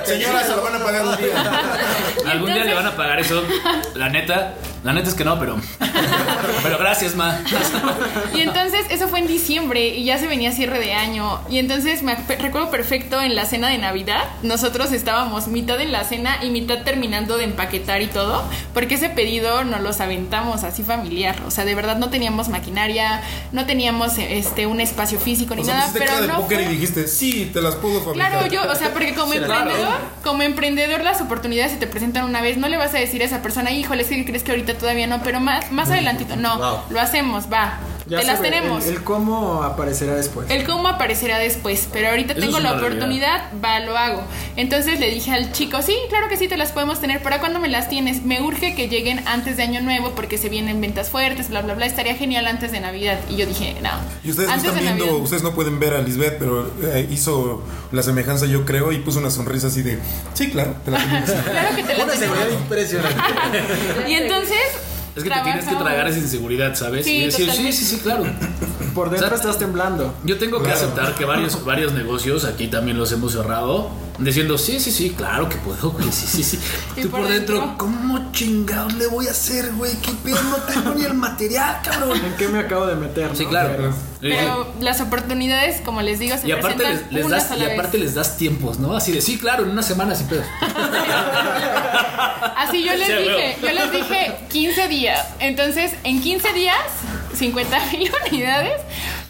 [0.05, 1.61] Señora, se lo van a pagar un día.
[2.31, 3.43] Algún día le van a pagar eso.
[3.97, 4.55] La neta,
[4.87, 5.57] la neta es que no, pero.
[6.63, 7.41] Pero gracias, ma.
[8.35, 11.41] Y entonces eso fue en diciembre y ya se venía cierre de año.
[11.51, 16.05] Y entonces me recuerdo perfecto en la cena de Navidad, nosotros estábamos mitad en la
[16.05, 20.83] cena y mitad terminando de empaquetar y todo, porque ese pedido nos los aventamos así
[20.83, 21.37] familiar.
[21.47, 23.23] O sea, de verdad no teníamos maquinaria,
[23.53, 26.63] no teníamos este un espacio físico ni O sea, nada, pero cara de no fue-
[26.63, 28.31] y dijiste, sí, te las puedo fabricar.
[28.31, 32.41] Claro, yo, o sea, porque como emprendedor, como emprendedor las oportunidades se te presentan una
[32.41, 34.76] vez, no le vas a decir a esa persona, híjole, es que crees que ahorita
[34.79, 36.79] todavía no, pero más, más adelantito, no, Wow.
[36.91, 37.79] lo hacemos, va,
[38.09, 38.85] Ya te las ve, tenemos.
[38.87, 40.49] El, el cómo aparecerá después.
[40.51, 44.23] El cómo aparecerá después, pero ahorita Eso tengo la oportunidad, va, lo hago.
[44.57, 47.23] Entonces le dije al chico, sí, claro que sí, te las podemos tener.
[47.23, 48.23] ¿Para cuándo me las tienes?
[48.25, 51.75] Me urge que lleguen antes de Año Nuevo porque se vienen ventas fuertes, bla, bla,
[51.75, 51.87] bla.
[51.87, 53.19] Estaría genial antes de Navidad.
[53.29, 53.91] Y yo dije, no.
[54.23, 55.23] Y ustedes no están viendo, Navidad.
[55.23, 59.19] ustedes no pueden ver a Lisbeth, pero eh, hizo la semejanza, yo creo, y puso
[59.19, 59.99] una sonrisa así de,
[60.35, 61.31] sí, claro, te la tenemos.
[61.51, 62.63] Claro que te las Una seguridad tenemos.
[62.63, 63.21] impresionante.
[64.09, 64.59] Y entonces.
[65.17, 67.05] Es que te tienes que tragar esa inseguridad, ¿sabes?
[67.07, 68.25] Sí, y decir, sí, sí, sí, claro.
[68.95, 70.15] Por dentro O sea, estás temblando.
[70.25, 70.79] Yo tengo que Claro.
[70.79, 73.91] aceptar que varios, varios negocios aquí también los hemos cerrado.
[74.19, 76.59] Diciendo, sí, sí, sí, claro que puedo, güey, sí, sí, sí.
[76.97, 77.79] Y Tú por por dentro, dentro.
[77.79, 79.93] ¿Cómo chingados le voy a hacer, güey?
[80.01, 80.43] ¿Qué pedo?
[80.45, 82.19] No tengo ni el material, cabrón.
[82.25, 83.37] ¿En qué me acabo de meter?
[83.37, 83.51] sí, no?
[83.51, 83.95] claro.
[84.21, 87.73] Pero las oportunidades, como les digo, se Y aparte presentan les, das, y vez.
[87.79, 88.97] aparte les das tiempos, ¿no?
[88.97, 90.43] Así de, sí, claro, en una semana sí pedo.
[92.57, 95.27] Así yo les Sí, dije, yo les dije 15 días.
[95.39, 96.77] Entonces, en 15 días,
[97.37, 98.81] 50 mil unidades,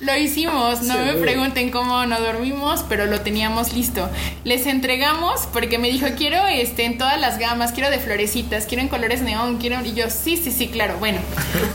[0.00, 0.82] lo hicimos.
[0.82, 4.08] No me pregunten cómo no dormimos, pero lo teníamos listo.
[4.44, 8.82] Les entregamos porque me dijo, quiero este en todas las gamas, quiero de florecitas, quiero
[8.82, 9.84] en colores neón, quiero.
[9.84, 10.96] Y yo, sí, sí, sí, claro.
[10.98, 11.18] Bueno,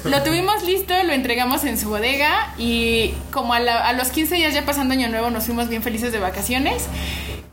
[0.03, 4.35] lo tuvimos listo, lo entregamos en su bodega y como a, la- a los 15
[4.35, 6.85] días ya pasando Año Nuevo nos fuimos bien felices de vacaciones.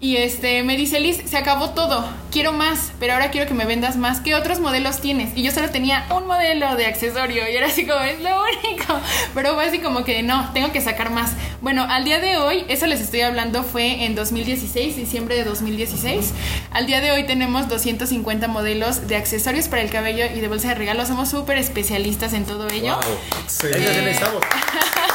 [0.01, 3.65] Y este me dice Liz, se acabó todo, quiero más, pero ahora quiero que me
[3.65, 4.21] vendas más.
[4.21, 5.37] ¿Qué otros modelos tienes?
[5.37, 9.01] Y yo solo tenía un modelo de accesorio y era así como, es lo único.
[9.35, 11.33] Pero fue así como que no, tengo que sacar más.
[11.63, 16.33] Bueno, al día de hoy, eso les estoy hablando fue en 2016, diciembre de 2016.
[16.71, 20.69] Al día de hoy tenemos 250 modelos de accesorios para el cabello y de bolsa
[20.69, 21.05] de regalo.
[21.07, 23.01] Somos súper especialistas en todo ello.
[23.03, 23.69] Wow.
[24.09, 24.43] Estamos.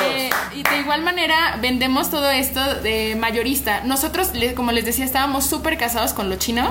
[0.00, 3.82] Eh, y de igual manera vendemos todo esto de mayorista.
[3.84, 6.70] Nosotros, como les decía, estábamos súper casados con lo chino.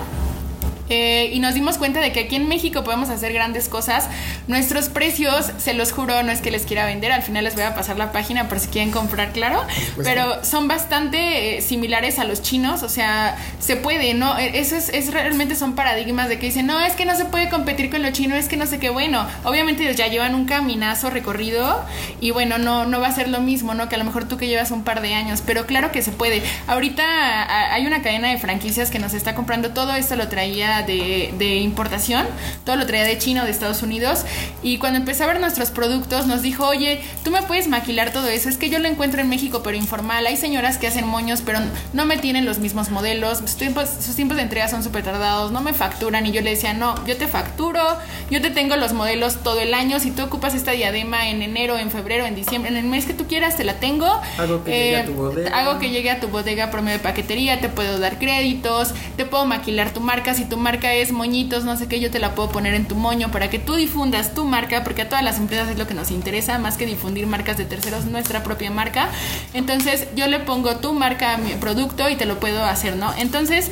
[0.93, 4.09] Eh, y nos dimos cuenta de que aquí en México podemos hacer grandes cosas.
[4.47, 7.63] Nuestros precios, se los juro, no es que les quiera vender, al final les voy
[7.63, 9.63] a pasar la página por si quieren comprar, claro,
[10.03, 14.37] pero son bastante eh, similares a los chinos, o sea, se puede, ¿no?
[14.37, 17.23] Eh, Eso es, es realmente son paradigmas de que dicen, no, es que no se
[17.23, 20.35] puede competir con lo chino, es que no sé qué, bueno, obviamente ellos ya llevan
[20.35, 21.81] un caminazo recorrido
[22.19, 23.87] y bueno, no, no va a ser lo mismo, ¿no?
[23.87, 26.11] Que a lo mejor tú que llevas un par de años, pero claro que se
[26.11, 26.41] puede.
[26.67, 30.80] Ahorita a- hay una cadena de franquicias que nos está comprando todo esto, lo traía
[30.84, 32.25] de, de importación,
[32.65, 34.25] todo lo traía de China o de Estados Unidos
[34.63, 38.27] y cuando empezó a ver nuestros productos nos dijo, oye, tú me puedes maquilar todo
[38.27, 41.41] eso, es que yo lo encuentro en México pero informal, hay señoras que hacen moños
[41.45, 41.59] pero
[41.93, 45.51] no me tienen los mismos modelos, sus tiempos, sus tiempos de entrega son súper tardados,
[45.51, 47.82] no me facturan y yo le decía, no, yo te facturo,
[48.29, 51.77] yo te tengo los modelos todo el año, si tú ocupas esta diadema en enero,
[51.77, 54.07] en febrero, en diciembre, en el mes que tú quieras te la tengo.
[54.38, 55.57] Hago que llegue a tu bodega.
[55.57, 59.25] Hago que llegue a tu bodega por medio de paquetería, te puedo dar créditos, te
[59.25, 62.36] puedo maquilar tu marca, si tu marca es moñitos, no sé qué, yo te la
[62.36, 65.38] puedo poner en tu moño para que tú difundas tu marca, porque a todas las
[65.38, 69.09] empresas es lo que nos interesa, más que difundir marcas de terceros, nuestra propia marca.
[69.53, 73.13] Entonces yo le pongo tu marca a mi producto y te lo puedo hacer, ¿no?
[73.17, 73.72] Entonces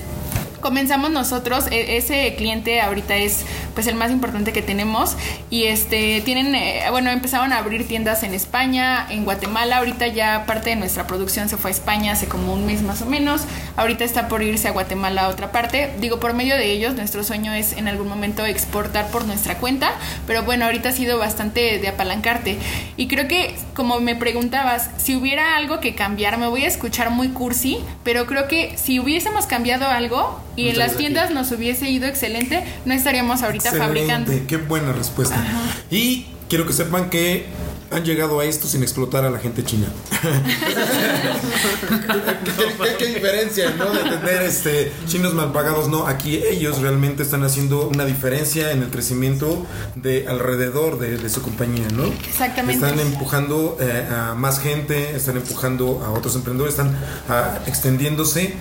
[0.59, 5.15] comenzamos nosotros e- ese cliente ahorita es pues el más importante que tenemos
[5.49, 10.45] y este tienen eh, bueno empezaron a abrir tiendas en España en Guatemala ahorita ya
[10.45, 13.41] parte de nuestra producción se fue a España hace como un mes más o menos
[13.77, 17.23] ahorita está por irse a Guatemala a otra parte digo por medio de ellos nuestro
[17.23, 19.91] sueño es en algún momento exportar por nuestra cuenta
[20.27, 22.57] pero bueno ahorita ha sido bastante de apalancarte
[22.97, 27.09] y creo que como me preguntabas si hubiera algo que cambiar me voy a escuchar
[27.09, 31.89] muy cursi pero creo que si hubiésemos cambiado algo y en las tiendas nos hubiese
[31.89, 34.31] ido excelente, no estaríamos ahorita fabricando.
[34.31, 35.35] Excelente, qué buena respuesta.
[35.91, 37.45] Y quiero que sepan que
[37.91, 39.87] han llegado a esto sin explotar a la gente china.
[42.45, 43.89] ¿Qué, qué- qué diferencia, ¿no?
[43.91, 45.87] De tener este, chinos mal pagados.
[45.87, 51.29] No, aquí ellos realmente están haciendo una diferencia en el crecimiento de alrededor de, de
[51.29, 52.05] su compañía, ¿no?
[52.27, 52.85] Exactamente.
[52.85, 56.95] Están empujando eh, a más gente, están empujando a otros emprendedores, están
[57.29, 58.53] ah, extendiéndose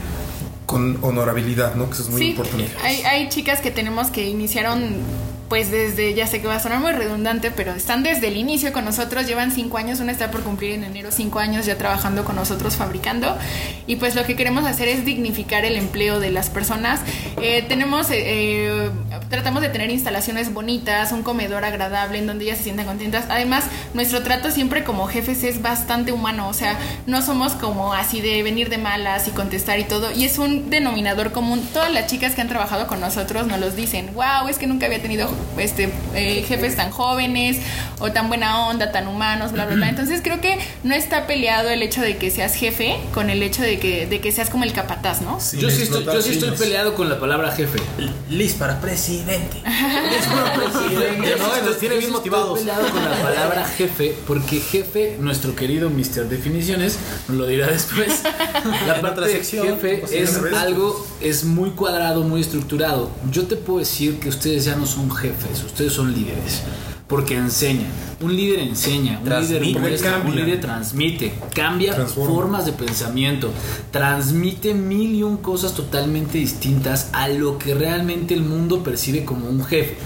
[0.69, 1.87] con honorabilidad, ¿no?
[1.87, 2.71] Que eso es muy sí, importante.
[2.83, 4.97] Hay, hay chicas que tenemos que iniciaron
[5.49, 8.73] pues desde, ya sé que va a sonar muy redundante, pero están desde el inicio
[8.73, 12.25] con nosotros, llevan cinco años, una está por cumplir en enero cinco años ya trabajando
[12.25, 13.37] con nosotros fabricando
[13.87, 17.01] y pues lo que queremos hacer es dignificar el empleo de las personas.
[17.41, 18.91] Eh, tenemos, eh, eh,
[19.31, 23.25] tratamos de tener instalaciones bonitas, un comedor agradable en donde ellas se sientan contentas.
[23.31, 28.21] Además, nuestro trato siempre como jefes es bastante humano, o sea, no somos como así
[28.21, 31.67] de venir de malas y contestar y todo, y es un denominador común.
[31.73, 34.87] Todas las chicas que han trabajado con nosotros nos los dicen, wow, es que nunca
[34.87, 35.29] había tenido
[35.59, 37.59] este, eh, jefes tan jóvenes
[38.01, 39.89] o tan buena onda, tan humanos, bla, bla, bla.
[39.91, 43.63] Entonces creo que no está peleado el hecho de que seas jefe con el hecho
[43.63, 45.39] de que, de que seas como el capataz, ¿no?
[45.59, 47.79] Yo sí, estoy, yo sí estoy peleado con la palabra jefe.
[48.29, 49.57] Liz para presidente.
[49.65, 51.37] Liz para presidente.
[51.39, 52.61] No, nos tiene bien motivados.
[52.61, 56.29] Estoy peleado con la palabra jefe, porque jefe, nuestro querido Mr.
[56.29, 56.99] Definiciones,
[57.29, 58.23] nos lo dirá después.
[58.87, 63.11] La parte de sección, jefe es algo, es muy cuadrado, muy estructurado.
[63.31, 66.63] Yo te puedo decir que ustedes ya no son jefes, ustedes son líderes.
[67.07, 67.87] Porque enseñan.
[68.21, 69.65] Un líder enseña, un Transmite.
[69.65, 72.35] líder muestra, un líder transmite, cambia Transforma.
[72.35, 73.51] formas de pensamiento,
[73.91, 79.49] transmite mil y un cosas totalmente distintas a lo que realmente el mundo percibe como
[79.49, 79.97] un jefe.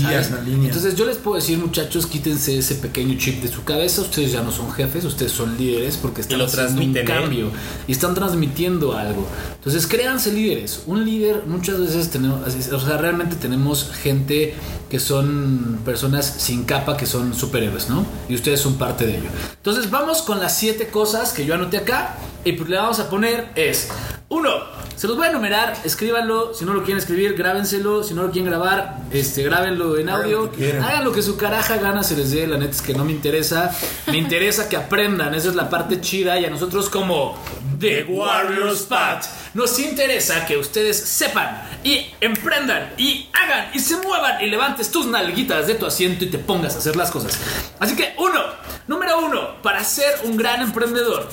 [0.00, 0.30] ¿Sabes?
[0.30, 0.68] la línea.
[0.68, 4.02] Entonces yo les puedo decir, muchachos, quítense ese pequeño chip de su cabeza.
[4.02, 7.04] Ustedes ya no son jefes, ustedes son líderes porque están lo haciendo un ¿eh?
[7.04, 7.50] cambio
[7.86, 9.26] y están transmitiendo algo.
[9.54, 10.82] Entonces créanse líderes.
[10.86, 12.40] Un líder muchas veces tenemos,
[12.72, 14.54] o sea, realmente tenemos gente
[14.88, 18.04] que son personas sin capa, que son superhéroes, ¿no?
[18.28, 19.28] Y ustedes son parte de ello.
[19.56, 23.08] Entonces vamos con las siete cosas que yo anoté acá y pues le vamos a
[23.08, 23.88] poner es
[24.28, 24.50] uno.
[24.96, 28.30] Se los voy a enumerar, escríbanlo, si no lo quieren escribir, grábenselo, si no lo
[28.30, 32.46] quieren grabar, este, grábenlo en audio, hagan lo que su caraja gana se les dé,
[32.46, 33.76] la neta es que no me interesa,
[34.06, 37.36] me interesa que aprendan, esa es la parte chida y a nosotros como
[37.80, 44.40] The Warriors Path nos interesa que ustedes sepan y emprendan y hagan y se muevan
[44.40, 47.38] y levantes tus nalguitas de tu asiento y te pongas a hacer las cosas.
[47.80, 48.40] Así que uno,
[48.86, 51.28] número uno, para ser un gran emprendedor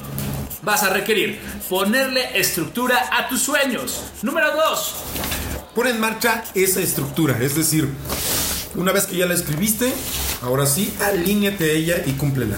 [0.62, 1.40] vas a requerir
[1.70, 4.02] ponerle estructura a tus sueños.
[4.22, 4.96] Número dos,
[5.76, 7.88] Pon en marcha esa estructura, es decir,
[8.76, 9.94] una vez que ya la escribiste,
[10.42, 12.58] ahora sí, alíñate a ella y cúmplela.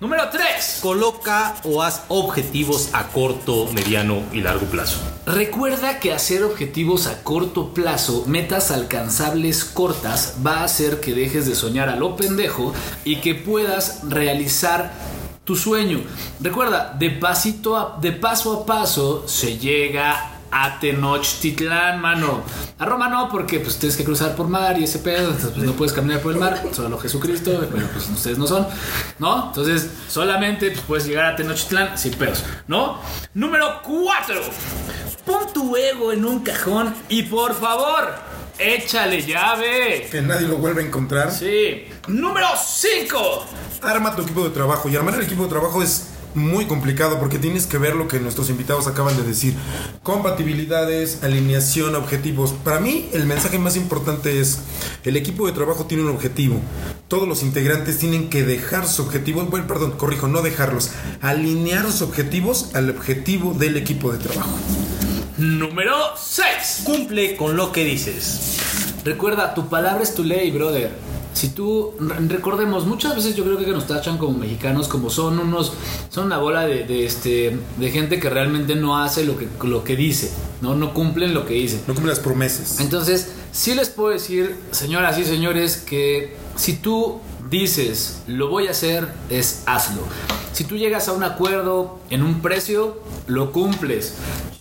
[0.00, 0.78] número tres.
[0.80, 4.98] Coloca o haz objetivos a corto, mediano y largo plazo.
[5.26, 11.46] Recuerda que hacer objetivos a corto plazo, metas alcanzables cortas, va a hacer que dejes
[11.46, 12.72] de soñar a lo pendejo
[13.04, 14.92] y que puedas realizar
[15.44, 16.00] tu sueño.
[16.40, 22.42] Recuerda, de pasito a, de paso a paso se llega a Tenochtitlán, mano.
[22.78, 25.66] A Roma no, porque pues tienes que cruzar por mar y ese pedo, entonces pues,
[25.66, 28.66] no puedes caminar por el mar, solo Jesucristo, pero pues ustedes no son,
[29.18, 29.48] ¿no?
[29.48, 33.00] Entonces solamente pues, puedes llegar a Tenochtitlán sin pedos, ¿no?
[33.34, 34.40] Número 4.
[35.26, 38.14] Pon tu ego en un cajón y por favor,
[38.58, 40.08] échale llave.
[40.10, 41.30] Que nadie lo vuelva a encontrar.
[41.32, 41.86] Sí.
[42.08, 43.46] Número 5.
[43.82, 44.88] Arma tu equipo de trabajo.
[44.88, 48.20] Y armar el equipo de trabajo es muy complicado porque tienes que ver lo que
[48.20, 49.54] nuestros invitados acaban de decir.
[50.02, 52.52] Compatibilidades, alineación, objetivos.
[52.52, 54.60] Para mí el mensaje más importante es,
[55.04, 56.60] el equipo de trabajo tiene un objetivo.
[57.08, 62.02] Todos los integrantes tienen que dejar sus objetivos, bueno, perdón, corrijo, no dejarlos, alinear sus
[62.02, 64.58] objetivos al objetivo del equipo de trabajo.
[65.36, 66.82] Número 6.
[66.84, 68.58] Cumple con lo que dices.
[69.04, 70.92] Recuerda, tu palabra es tu ley, brother.
[71.34, 75.38] Si tú, re- recordemos, muchas veces yo creo que nos tachan como mexicanos como son
[75.40, 75.72] unos,
[76.08, 79.84] son una bola de, de, este, de gente que realmente no hace lo que, lo
[79.84, 80.32] que dice,
[80.62, 80.74] ¿no?
[80.76, 81.80] No cumplen lo que dice.
[81.86, 82.78] No cumple las promesas.
[82.80, 87.18] Entonces, sí les puedo decir, señoras y señores, que si tú
[87.60, 90.02] dices, lo voy a hacer, es hazlo.
[90.52, 94.14] Si tú llegas a un acuerdo en un precio, lo cumples.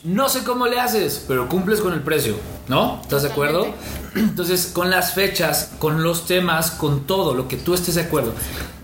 [0.03, 2.35] No sé cómo le haces, pero cumples con el precio,
[2.67, 2.99] ¿no?
[3.01, 3.67] ¿Estás de acuerdo?
[4.15, 8.33] Entonces, con las fechas, con los temas, con todo, lo que tú estés de acuerdo.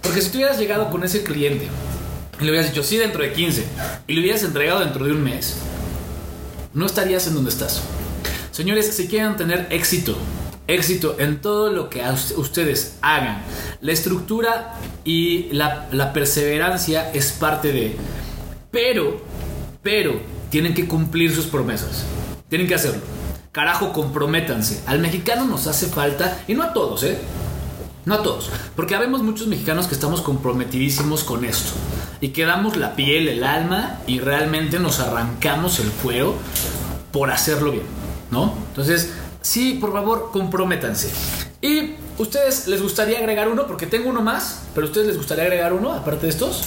[0.02, 1.68] Porque si tú hubieras llegado con ese cliente
[2.40, 3.66] y le hubieras dicho, sí, dentro de 15,
[4.08, 5.58] y le hubieras entregado dentro de un mes,
[6.74, 7.82] no estarías en donde estás.
[8.52, 10.18] Señores, si quieren tener éxito,
[10.70, 12.04] éxito en todo lo que
[12.38, 13.44] ustedes hagan,
[13.82, 17.96] la estructura y la, la perseverancia es parte de...
[18.72, 19.22] Pero,
[19.82, 22.06] pero, tienen que cumplir sus promesas.
[22.50, 23.02] Tienen que hacerlo.
[23.52, 24.84] Carajo, comprométanse.
[24.86, 27.18] Al mexicano nos hace falta, y no a todos, ¿eh?
[28.06, 31.72] No a todos, porque habemos muchos mexicanos que estamos comprometidísimos con esto
[32.22, 36.34] y que damos la piel, el alma y realmente nos arrancamos el cuero
[37.12, 37.84] por hacerlo bien,
[38.32, 38.54] ¿no?
[38.70, 39.14] Entonces,
[39.50, 41.10] sí, por favor, comprométanse.
[41.62, 45.74] Y ustedes les gustaría agregar uno, porque tengo uno más, pero ustedes les gustaría agregar
[45.74, 46.66] uno aparte de estos.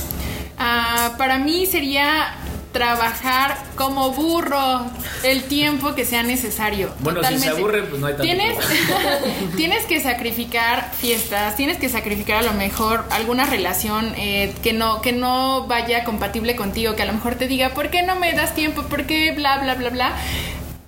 [0.58, 2.34] Ah, para mí sería
[2.72, 4.86] trabajar como burro
[5.22, 6.90] el tiempo que sea necesario.
[7.00, 8.58] Bueno, si se aburren, pues no hay tanto Tienes,
[9.56, 15.02] tienes que sacrificar fiestas, tienes que sacrificar a lo mejor alguna relación eh, que no
[15.02, 18.32] que no vaya compatible contigo, que a lo mejor te diga, ¿por qué no me
[18.32, 18.82] das tiempo?
[18.84, 20.16] ¿Por qué bla bla bla bla?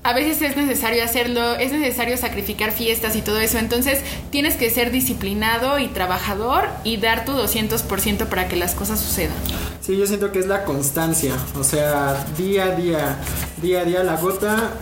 [0.04, 3.56] A veces es necesario hacerlo, es necesario sacrificar fiestas y todo eso.
[3.56, 9.00] Entonces tienes que ser disciplinado y trabajador y dar tu 200% para que las cosas
[9.00, 9.34] sucedan.
[9.80, 11.32] Sí, yo siento que es la constancia.
[11.58, 13.16] O sea, día a día,
[13.62, 14.74] día a día, la gota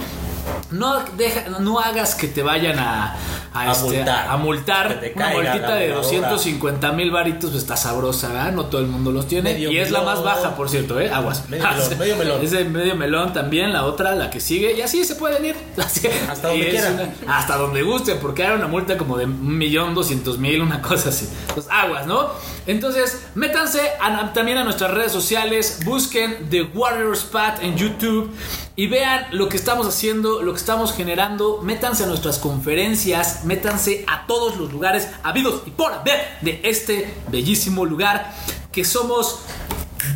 [0.71, 3.15] No, deja, no hagas que te vayan a,
[3.53, 4.27] a, A este, multar.
[4.27, 4.99] a multar.
[5.15, 5.95] Una multita de voladora.
[6.29, 8.51] 250 mil varitos pues, está sabrosa, ¿verdad?
[8.53, 9.53] No todo el mundo los tiene.
[9.53, 11.11] Medio y es la más baja, por cierto, ¿eh?
[11.11, 11.47] Aguas.
[11.49, 12.41] Medio melón, medio melón.
[12.43, 14.73] Es de medio melón también, la otra, la que sigue.
[14.73, 15.55] Y así se pueden ir.
[15.77, 16.93] Así- Hasta donde quieran.
[17.25, 20.81] una- hasta donde guste, porque hay una multa como de un millón doscientos mil, una
[20.81, 21.29] cosa así.
[21.53, 22.29] Pues aguas, ¿no?
[22.65, 28.31] Entonces, métanse a- también a nuestras redes sociales, busquen The Warriors Path en YouTube
[28.75, 31.59] y vean lo que estamos haciendo, lo que estamos generando.
[31.61, 37.13] Métanse a nuestras conferencias, métanse a todos los lugares habidos y por haber de este
[37.29, 38.33] bellísimo lugar
[38.71, 39.41] que somos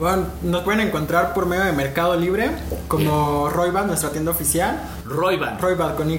[0.00, 2.48] Bueno, nos pueden encontrar por medio de Mercado Libre,
[2.88, 4.80] como Royba, nuestra tienda oficial.
[5.04, 5.58] Royban.
[5.58, 6.18] Royba con Y.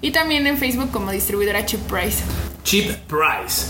[0.00, 2.22] Y también en Facebook como distribuidora Chip Price.
[2.64, 3.66] Cheap Price.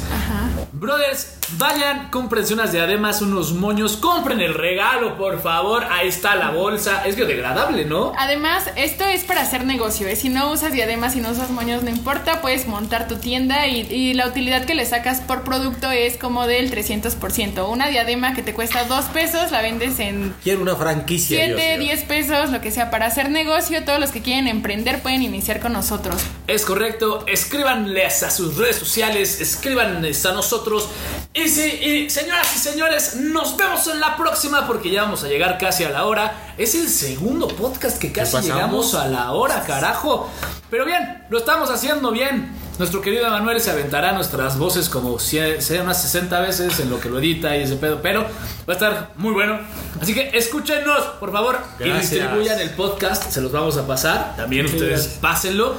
[0.73, 5.85] Brothers, vayan, cómprense unas diademas, unos moños, compren el regalo, por favor.
[5.91, 7.05] Ahí está la bolsa.
[7.07, 8.13] Es biodegradable, ¿no?
[8.17, 10.07] Además, esto es para hacer negocio.
[10.09, 10.17] ¿eh?
[10.17, 12.41] Si no usas diademas, si no usas moños, no importa.
[12.41, 16.47] Puedes montar tu tienda y, y la utilidad que le sacas por producto es como
[16.47, 17.69] del 300%.
[17.69, 21.39] Una diadema que te cuesta 2 pesos, la vendes en Quiero una franquicia.
[21.39, 21.89] 7, Dios mío.
[21.95, 22.91] 10 pesos, lo que sea.
[22.91, 26.17] Para hacer negocio, todos los que quieren emprender pueden iniciar con nosotros.
[26.47, 30.89] Es correcto, escríbanles a sus redes sociales, escríbanles a nosotros
[31.35, 35.29] Y sí, y señoras y señores, nos vemos en la próxima porque ya vamos a
[35.29, 36.55] llegar casi a la hora.
[36.57, 40.29] Es el segundo podcast que casi llegamos a la hora, carajo.
[40.71, 42.51] Pero bien, lo estamos haciendo bien.
[42.79, 47.01] Nuestro querido Emanuel se aventará nuestras voces como si sea unas 60 veces en lo
[47.01, 48.29] que lo edita y ese pedo, pero va
[48.69, 49.59] a estar muy bueno.
[50.01, 52.11] Así que escúchenos, por favor, y Gracias.
[52.13, 54.37] distribuyan el podcast, se los vamos a pasar.
[54.37, 55.75] También ustedes pásenlo.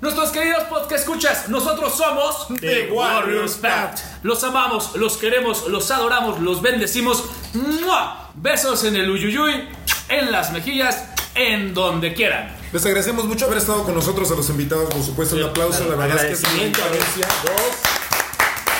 [0.00, 4.00] Nuestros queridos podcast escuchas, nosotros somos The Warriors Pact.
[4.22, 7.24] Los amamos, los queremos, los adoramos, los bendecimos.
[7.54, 8.30] ¡Mua!
[8.34, 9.68] Besos en el uyuyuy,
[10.10, 12.54] en las mejillas, en donde quieran.
[12.72, 15.96] Les agradecemos mucho haber estado con nosotros, a los invitados, por supuesto, un aplauso, la
[15.96, 17.28] verdad es que es diferencia.
[17.44, 17.76] dos.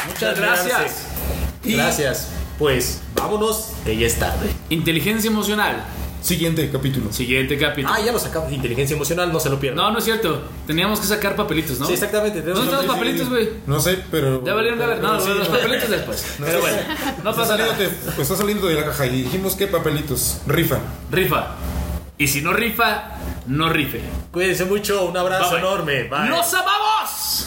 [0.08, 0.92] Muchas gracias.
[1.64, 2.28] Gracias.
[2.58, 4.50] Pues vámonos, que ya es tarde.
[4.68, 5.82] Inteligencia emocional.
[6.26, 7.12] Siguiente capítulo.
[7.12, 7.94] Siguiente capítulo.
[7.94, 8.50] Ah, ya lo sacamos.
[8.52, 9.76] Inteligencia emocional, no se lo pierdan.
[9.84, 10.42] No, no es cierto.
[10.66, 11.86] Teníamos que sacar papelitos, ¿no?
[11.86, 12.42] Sí, exactamente.
[12.42, 13.48] ¿Dónde están los papelitos, güey?
[13.66, 14.44] No sé, pero.
[14.44, 15.00] Ya valieron de ver.
[15.00, 15.54] No, Sí, los no.
[15.56, 16.26] papelitos después.
[16.40, 16.78] No Pero bueno,
[17.22, 17.90] no pasa saliendo, nada.
[18.16, 20.38] pues está saliendo de la caja y dijimos que papelitos.
[20.48, 20.78] Rifa.
[21.12, 21.54] Rifa.
[22.18, 23.04] Y si no rifa,
[23.46, 24.00] no rife.
[24.32, 25.04] Cuídense mucho.
[25.04, 25.68] Un abrazo Bye, bye.
[25.68, 26.04] enorme.
[26.04, 26.28] Bye.
[26.30, 27.45] ¡Nos amamos!